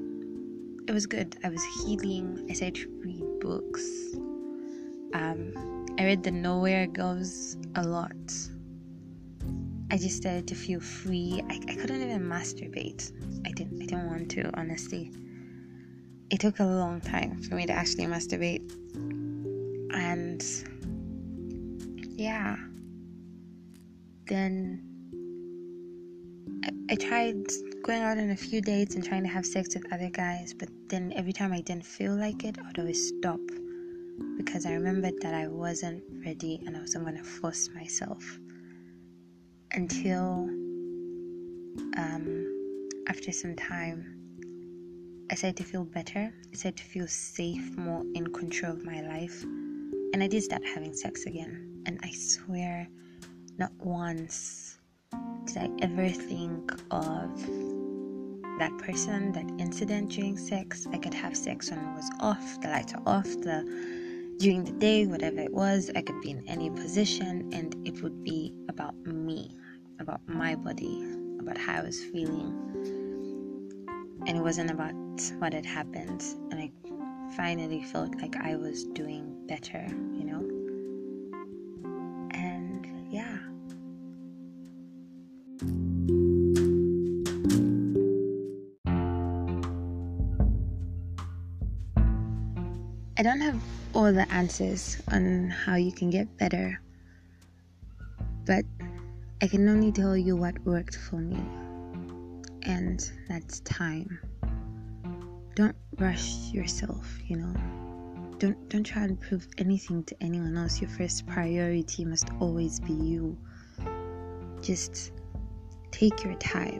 it 0.87 0.93
was 0.93 1.05
good. 1.05 1.37
I 1.43 1.49
was 1.49 1.63
healing. 1.85 2.45
I 2.49 2.53
started 2.53 2.75
to 2.75 2.89
read 3.03 3.23
books. 3.39 4.15
Um, 5.13 5.76
I 5.99 6.05
read 6.05 6.23
The 6.23 6.31
Nowhere 6.31 6.87
Girls 6.87 7.57
a 7.75 7.83
lot. 7.83 8.15
I 9.89 9.97
just 9.97 10.17
started 10.17 10.47
to 10.47 10.55
feel 10.55 10.79
free. 10.79 11.41
I, 11.49 11.59
I 11.69 11.75
couldn't 11.75 12.01
even 12.01 12.21
masturbate. 12.21 13.11
I 13.45 13.51
didn't 13.51 13.81
I 13.81 13.85
didn't 13.85 14.07
want 14.07 14.29
to, 14.31 14.49
honestly. 14.55 15.11
It 16.29 16.39
took 16.39 16.59
a 16.59 16.65
long 16.65 17.01
time 17.01 17.41
for 17.41 17.55
me 17.55 17.65
to 17.65 17.73
actually 17.73 18.05
masturbate 18.05 18.69
and 19.97 20.43
yeah 22.17 22.55
then 24.27 24.83
I, 26.63 26.93
I 26.93 26.95
tried 26.95 27.47
going 27.83 28.01
out 28.01 28.17
on 28.17 28.29
a 28.29 28.35
few 28.35 28.61
dates 28.61 28.95
and 28.95 29.03
trying 29.03 29.23
to 29.23 29.29
have 29.29 29.45
sex 29.45 29.73
with 29.73 29.91
other 29.91 30.09
guys 30.09 30.53
but 30.53 30.69
then 30.89 31.13
every 31.15 31.33
time 31.33 31.53
i 31.53 31.61
didn't 31.61 31.85
feel 31.85 32.15
like 32.15 32.43
it 32.43 32.57
i 32.59 32.67
would 32.67 32.79
always 32.79 33.13
stop 33.17 33.39
because 34.37 34.65
i 34.65 34.73
remembered 34.73 35.13
that 35.21 35.33
i 35.33 35.47
wasn't 35.47 36.03
ready 36.25 36.61
and 36.65 36.75
i 36.75 36.79
wasn't 36.79 37.03
going 37.03 37.17
to 37.17 37.23
force 37.23 37.69
myself 37.75 38.23
until 39.71 40.49
um, 41.97 42.93
after 43.07 43.31
some 43.31 43.55
time 43.55 44.17
I 45.29 45.35
started 45.35 45.57
to 45.57 45.63
feel 45.65 45.83
better. 45.83 46.31
I 46.53 46.55
started 46.55 46.77
to 46.77 46.83
feel 46.85 47.07
safe, 47.07 47.75
more 47.77 48.03
in 48.13 48.27
control 48.27 48.71
of 48.71 48.85
my 48.85 49.01
life. 49.01 49.43
And 50.13 50.23
I 50.23 50.27
did 50.27 50.41
start 50.43 50.63
having 50.65 50.93
sex 50.93 51.25
again. 51.25 51.83
And 51.85 51.99
I 52.01 52.11
swear, 52.11 52.87
not 53.57 53.73
once 53.79 54.79
did 55.45 55.57
I 55.57 55.69
ever 55.81 56.07
think 56.07 56.71
of 56.91 57.41
that 58.59 58.71
person, 58.77 59.33
that 59.33 59.45
incident 59.59 60.11
during 60.11 60.37
sex. 60.37 60.87
I 60.93 60.97
could 60.97 61.13
have 61.13 61.35
sex 61.35 61.71
when 61.71 61.79
it 61.79 61.95
was 61.95 62.09
off, 62.21 62.61
the 62.61 62.69
lights 62.69 62.93
are 62.93 63.03
off, 63.05 63.25
the 63.25 63.65
during 64.37 64.63
the 64.63 64.71
day, 64.73 65.07
whatever 65.07 65.39
it 65.39 65.51
was, 65.51 65.89
I 65.95 66.01
could 66.01 66.21
be 66.21 66.29
in 66.29 66.47
any 66.47 66.69
position 66.69 67.49
and 67.53 67.75
it 67.87 68.01
would 68.03 68.23
be 68.23 68.53
about 68.69 68.95
me, 69.05 69.55
about 69.99 70.21
my 70.27 70.55
body, 70.55 71.03
about 71.39 71.57
how 71.57 71.79
I 71.79 71.81
was 71.81 71.99
feeling. 72.03 72.53
And 74.27 74.37
it 74.37 74.41
wasn't 74.41 74.69
about 74.69 74.93
what 75.39 75.53
had 75.53 75.65
happened. 75.65 76.23
And 76.51 76.59
I 76.59 76.71
finally 77.35 77.83
felt 77.83 78.15
like 78.21 78.35
I 78.35 78.55
was 78.55 78.83
doing 78.83 79.47
better, 79.47 79.87
you 80.13 80.23
know? 80.25 80.43
And 82.31 82.85
yeah. 83.09 83.37
I 93.19 93.23
don't 93.23 93.41
have 93.41 93.59
all 94.07 94.13
the 94.13 94.31
answers 94.31 95.01
on 95.11 95.49
how 95.49 95.75
you 95.75 95.91
can 95.91 96.09
get 96.09 96.37
better, 96.37 96.79
but 98.45 98.63
I 99.41 99.47
can 99.47 99.67
only 99.67 99.91
tell 99.91 100.15
you 100.15 100.37
what 100.37 100.57
worked 100.63 100.95
for 100.95 101.17
me, 101.17 101.43
and 102.63 103.11
that's 103.27 103.59
time 103.61 104.17
don't 105.55 105.75
rush 105.97 106.51
yourself, 106.53 107.17
you 107.25 107.35
know. 107.35 107.53
Don't 108.39 108.69
don't 108.69 108.85
try 108.85 109.03
and 109.03 109.19
prove 109.19 109.45
anything 109.57 110.05
to 110.05 110.15
anyone 110.21 110.55
else. 110.55 110.79
Your 110.79 110.89
first 110.89 111.27
priority 111.27 112.05
must 112.05 112.29
always 112.39 112.79
be 112.79 112.93
you. 112.93 113.37
Just 114.61 115.11
take 115.91 116.23
your 116.23 116.35
time. 116.35 116.79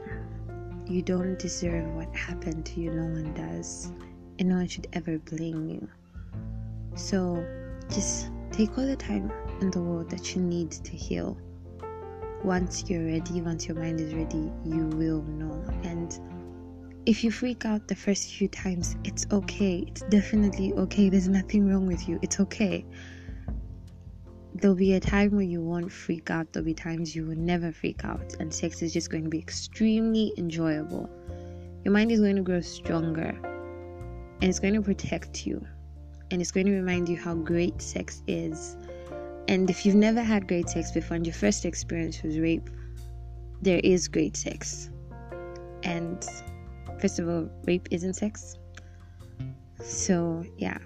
You 0.86 1.02
don't 1.02 1.38
deserve 1.38 1.94
what 1.94 2.16
happened 2.16 2.64
to 2.66 2.80
you, 2.80 2.90
no 2.90 3.02
one 3.02 3.34
does. 3.34 3.92
And 4.38 4.48
no 4.48 4.54
one 4.54 4.68
should 4.68 4.86
ever 4.94 5.18
blame 5.18 5.68
you. 5.68 5.88
So 6.98 7.46
just 7.90 8.30
take 8.50 8.76
all 8.76 8.84
the 8.84 8.96
time 8.96 9.30
in 9.60 9.70
the 9.70 9.80
world 9.80 10.10
that 10.10 10.34
you 10.34 10.42
need 10.42 10.72
to 10.72 10.90
heal. 10.90 11.38
Once 12.42 12.90
you're 12.90 13.04
ready, 13.04 13.40
once 13.40 13.68
your 13.68 13.76
mind 13.76 14.00
is 14.00 14.12
ready, 14.14 14.50
you 14.64 14.86
will 14.88 15.22
know. 15.22 15.64
And 15.84 16.18
if 17.06 17.22
you 17.22 17.30
freak 17.30 17.64
out 17.64 17.86
the 17.86 17.94
first 17.94 18.34
few 18.34 18.48
times, 18.48 18.96
it's 19.04 19.26
okay. 19.30 19.84
It's 19.86 20.02
definitely 20.02 20.72
okay. 20.74 21.08
There's 21.08 21.28
nothing 21.28 21.70
wrong 21.70 21.86
with 21.86 22.08
you. 22.08 22.18
It's 22.20 22.40
okay. 22.40 22.84
There'll 24.54 24.76
be 24.76 24.94
a 24.94 25.00
time 25.00 25.30
where 25.30 25.42
you 25.42 25.62
won't 25.62 25.92
freak 25.92 26.30
out. 26.30 26.52
There'll 26.52 26.66
be 26.66 26.74
times 26.74 27.14
you 27.14 27.26
will 27.26 27.36
never 27.36 27.70
freak 27.70 28.04
out. 28.04 28.34
And 28.40 28.52
sex 28.52 28.82
is 28.82 28.92
just 28.92 29.08
going 29.08 29.22
to 29.22 29.30
be 29.30 29.38
extremely 29.38 30.32
enjoyable. 30.36 31.08
Your 31.84 31.92
mind 31.92 32.10
is 32.10 32.18
going 32.18 32.36
to 32.36 32.42
grow 32.42 32.60
stronger. 32.60 33.38
And 34.40 34.44
it's 34.44 34.58
going 34.58 34.74
to 34.74 34.82
protect 34.82 35.46
you. 35.46 35.64
And 36.30 36.40
it's 36.40 36.50
going 36.50 36.66
to 36.66 36.72
remind 36.72 37.08
you 37.08 37.16
how 37.16 37.34
great 37.34 37.80
sex 37.80 38.22
is. 38.26 38.76
And 39.48 39.70
if 39.70 39.86
you've 39.86 39.94
never 39.94 40.22
had 40.22 40.46
great 40.46 40.68
sex 40.68 40.90
before 40.92 41.16
and 41.16 41.26
your 41.26 41.34
first 41.34 41.64
experience 41.64 42.22
was 42.22 42.38
rape, 42.38 42.68
there 43.62 43.80
is 43.82 44.08
great 44.08 44.36
sex. 44.36 44.90
And 45.82 46.22
First 46.98 47.20
of 47.20 47.28
all, 47.28 47.48
rape 47.64 47.88
isn't 47.92 48.14
sex. 48.14 48.58
So, 49.80 50.44
yeah. 50.56 50.78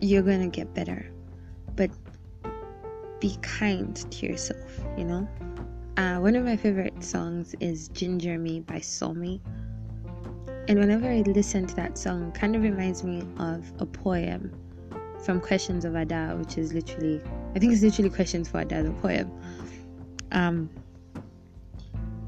You're 0.00 0.22
gonna 0.22 0.48
get 0.48 0.72
better. 0.72 1.10
But 1.76 1.90
be 3.20 3.36
kind 3.42 3.94
to 3.94 4.26
yourself, 4.26 4.80
you 4.96 5.04
know? 5.04 5.28
Uh, 5.98 6.16
one 6.18 6.34
of 6.34 6.44
my 6.44 6.56
favorite 6.56 7.04
songs 7.04 7.54
is 7.60 7.88
Ginger 7.88 8.38
Me 8.38 8.60
by 8.60 8.76
Soulmate. 8.76 9.42
And 10.70 10.78
whenever 10.78 11.08
I 11.08 11.22
listen 11.22 11.66
to 11.66 11.74
that 11.74 11.98
song, 11.98 12.30
kind 12.30 12.54
of 12.54 12.62
reminds 12.62 13.02
me 13.02 13.24
of 13.40 13.72
a 13.80 13.86
poem 13.86 14.52
from 15.24 15.40
Questions 15.40 15.84
of 15.84 15.96
Ada, 15.96 16.36
which 16.38 16.56
is 16.58 16.72
literally, 16.72 17.20
I 17.56 17.58
think 17.58 17.72
it's 17.72 17.82
literally 17.82 18.08
Questions 18.08 18.48
for 18.48 18.60
Ada, 18.60 18.84
the 18.84 18.92
poem. 18.92 19.32
Um, 20.30 20.70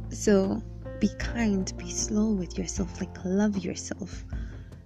so 0.09 0.61
be 0.99 1.09
kind, 1.21 1.73
be 1.79 1.89
slow 1.89 2.33
with 2.33 2.59
yourself, 2.59 3.01
like 3.01 3.17
love 3.25 3.59
yourself. 3.59 4.25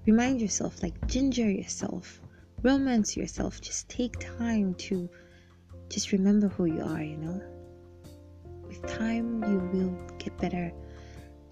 Remind 0.05 0.39
yourself, 0.39 0.83
like 0.83 1.07
ginger 1.07 1.51
yourself, 1.51 2.21
romance 2.63 3.17
yourself. 3.17 3.63
Just 3.63 3.89
take 3.89 4.19
time 4.37 4.75
to 4.75 5.09
just 5.89 6.13
remember 6.13 6.49
who 6.49 6.67
you 6.67 6.83
are, 6.83 7.03
you 7.03 7.17
know? 7.17 7.41
With 8.67 8.87
time, 8.87 9.43
you 9.45 9.59
will 9.73 10.19
get 10.19 10.37
better. 10.37 10.71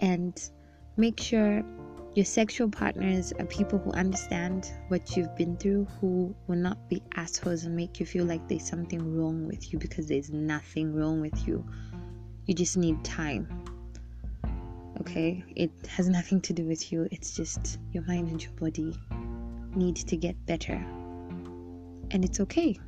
And 0.01 0.39
make 0.99 1.19
sure 1.19 1.65
your 2.15 2.25
sexual 2.25 2.69
partners 2.69 3.33
are 3.39 3.47
people 3.47 3.79
who 3.79 3.93
understand 3.93 4.71
what 4.89 5.17
you've 5.17 5.35
been 5.37 5.57
through, 5.57 5.87
who 6.01 6.35
will 6.47 6.57
not 6.57 6.89
be 6.89 7.03
assholes 7.17 7.65
and 7.65 7.75
make 7.75 7.99
you 8.01 8.07
feel 8.07 8.25
like 8.25 8.47
there's 8.49 8.69
something 8.69 9.17
wrong 9.17 9.47
with 9.47 9.73
you 9.73 9.79
because 9.79 10.07
there's 10.07 10.31
nothing 10.31 10.95
wrong 10.95 11.21
with 11.21 11.47
you. 11.47 11.65
You 12.47 12.55
just 12.55 12.77
need 12.77 13.03
time 13.05 13.49
okay? 15.01 15.45
It 15.57 15.71
has 15.89 16.09
nothing 16.09 16.41
to 16.43 16.53
do 16.53 16.65
with 16.65 16.93
you, 16.93 17.09
it's 17.11 17.35
just 17.35 17.79
your 17.93 18.05
mind 18.05 18.29
and 18.29 18.43
your 18.43 18.53
body 18.53 18.97
need 19.75 19.97
to 19.97 20.17
get 20.17 20.35
better. 20.47 20.75
And 22.11 22.25
it's 22.25 22.41
okay. 22.41 22.79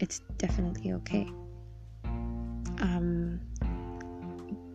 It's 0.00 0.20
definitely 0.36 0.92
okay. 0.92 1.26
Um, 2.80 3.40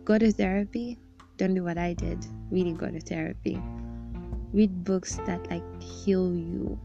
go 0.04 0.18
to 0.18 0.32
therapy. 0.32 0.98
Don't 1.36 1.54
do 1.54 1.62
what 1.62 1.78
I 1.78 1.94
did. 1.94 2.26
Really 2.50 2.72
go 2.72 2.90
to 2.90 3.00
therapy. 3.00 3.60
Read 4.52 4.84
books 4.84 5.16
that 5.26 5.48
like 5.50 5.82
heal 5.82 6.34
you. 6.34 6.78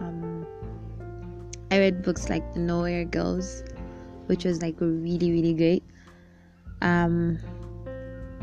Um, 0.00 0.46
I 1.70 1.78
read 1.78 2.02
books 2.02 2.28
like 2.28 2.52
The 2.52 2.60
Nowhere 2.60 3.04
Girls, 3.04 3.62
which 4.26 4.44
was 4.44 4.60
like 4.62 4.74
really 4.80 5.30
really 5.30 5.54
great. 5.54 5.84
Um, 6.82 7.38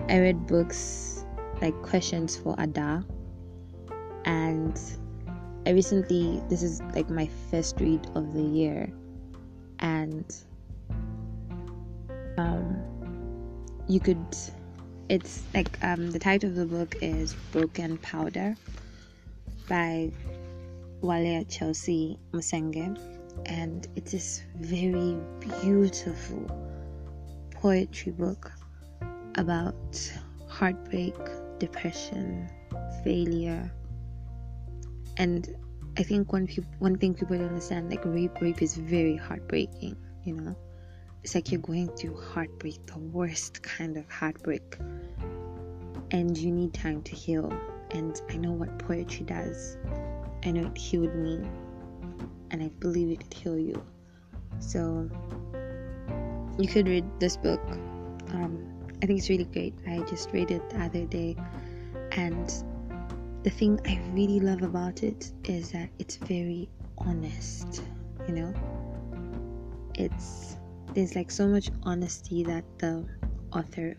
I 0.10 0.20
read 0.20 0.48
books 0.48 1.26
like 1.62 1.74
Questions 1.82 2.38
for 2.38 2.56
Ada, 2.60 3.04
and 4.26 4.80
I 5.66 5.72
recently, 5.72 6.42
this 6.48 6.64
is 6.64 6.82
like 6.96 7.10
my 7.10 7.28
first 7.52 7.82
read 7.82 8.08
of 8.16 8.34
the 8.34 8.42
year, 8.42 8.90
and 9.80 10.24
um, 12.38 12.78
you 13.90 14.00
could, 14.00 14.24
it's 15.10 15.44
like 15.54 15.70
um, 15.84 16.12
the 16.12 16.20
title 16.20 16.50
of 16.50 16.56
the 16.56 16.66
book 16.66 16.96
is 17.02 17.34
Broken 17.52 17.98
Powder 17.98 18.56
by 19.68 20.12
Wale 21.02 21.44
Chelsea 21.46 22.20
Musenge, 22.34 23.00
and 23.46 23.88
it's 23.96 24.12
this 24.12 24.44
very 24.60 25.18
beautiful 25.62 26.46
poetry 27.52 28.12
book 28.12 28.52
about 29.36 30.12
heartbreak, 30.50 31.16
depression, 31.60 32.50
failure. 33.04 33.72
And 35.18 35.56
I 35.98 36.04
think 36.04 36.34
one 36.34 36.48
pe- 36.48 36.64
one 36.80 36.98
thing 36.98 37.14
people 37.14 37.38
don't 37.38 37.48
understand, 37.48 37.90
like 37.90 38.04
rape, 38.06 38.40
rape 38.42 38.62
is 38.62 38.76
very 38.76 39.16
heartbreaking. 39.16 39.96
You 40.26 40.34
know, 40.34 40.56
it's 41.28 41.36
like 41.36 41.52
you're 41.52 41.60
going 41.60 41.90
through 41.90 42.16
heartbreak, 42.16 42.86
the 42.86 42.98
worst 42.98 43.62
kind 43.62 43.98
of 43.98 44.10
heartbreak, 44.10 44.78
and 46.12 46.38
you 46.38 46.50
need 46.50 46.74
time 46.74 47.02
to 47.02 47.14
heal. 47.14 47.52
And 47.92 48.22
I 48.30 48.38
know 48.38 48.54
what 48.54 48.80
poetry 48.80 49.26
does. 49.26 49.76
I 50.46 50.52
know 50.52 50.68
it 50.68 50.78
healed 50.78 51.14
me, 51.16 51.42
and 52.52 52.64
I 52.64 52.70
believe 52.80 53.12
it 53.12 53.20
could 53.20 53.34
heal 53.34 53.60
you. 53.60 53.84
So 54.60 55.10
you 56.58 56.66
could 56.70 56.88
read 56.88 57.04
this 57.20 57.36
book. 57.36 57.60
Um, 58.30 58.88
I 59.04 59.06
think 59.06 59.20
it's 59.20 59.30
really 59.30 59.44
great. 59.44 59.74
I 59.86 60.00
just 60.04 60.32
read 60.32 60.50
it 60.50 60.70
the 60.70 60.82
other 60.82 61.04
day, 61.04 61.36
and 62.14 62.48
the 63.44 63.50
thing 63.50 63.82
I 63.86 64.00
really 64.14 64.40
love 64.40 64.62
about 64.62 65.04
it 65.04 65.34
is 65.44 65.72
that 65.72 65.90
it's 66.00 66.16
very 66.16 66.70
honest, 66.98 67.84
you 68.30 68.34
know? 68.34 68.54
It's 69.96 70.56
there's 70.94 71.16
like 71.16 71.32
so 71.32 71.48
much 71.48 71.70
honesty 71.84 72.44
that 72.44 72.64
the 72.80 73.06
author 73.54 73.96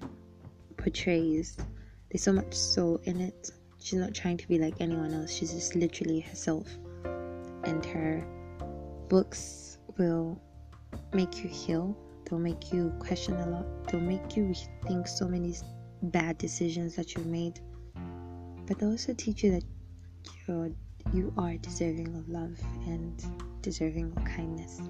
portrays. 0.77 1.57
There's 2.11 2.23
so 2.23 2.33
much 2.33 2.55
soul 2.55 3.01
in 3.05 3.21
it. 3.21 3.51
She's 3.81 3.99
not 3.99 4.15
trying 4.15 4.37
to 4.39 4.49
be 4.49 4.59
like 4.59 4.75
anyone 4.81 5.13
else. 5.15 5.33
She's 5.33 5.53
just 5.53 5.75
literally 5.75 6.21
herself. 6.21 6.69
And 7.65 7.85
her 7.87 8.27
books 9.09 9.79
will 9.97 10.41
make 11.13 11.43
you 11.43 11.49
heal. 11.49 11.97
They'll 12.25 12.39
make 12.39 12.73
you 12.73 12.93
question 12.99 13.35
a 13.35 13.47
lot. 13.49 13.89
They'll 13.89 14.01
make 14.01 14.37
you 14.37 14.45
rethink 14.45 15.09
so 15.09 15.29
many 15.29 15.55
bad 16.03 16.39
decisions 16.39 16.95
that 16.97 17.15
you've 17.15 17.27
made 17.27 17.61
but 18.69 18.79
they 18.79 18.87
also 18.87 19.15
teach 19.15 19.43
you 19.43 19.51
that 19.53 19.65
you're 20.47 20.71
you 21.15 21.33
are 21.39 21.57
deserving 21.57 22.15
of 22.15 22.29
love 22.29 22.61
and 22.87 23.25
deserving 23.63 24.13
of 24.15 24.25
kindness. 24.27 24.83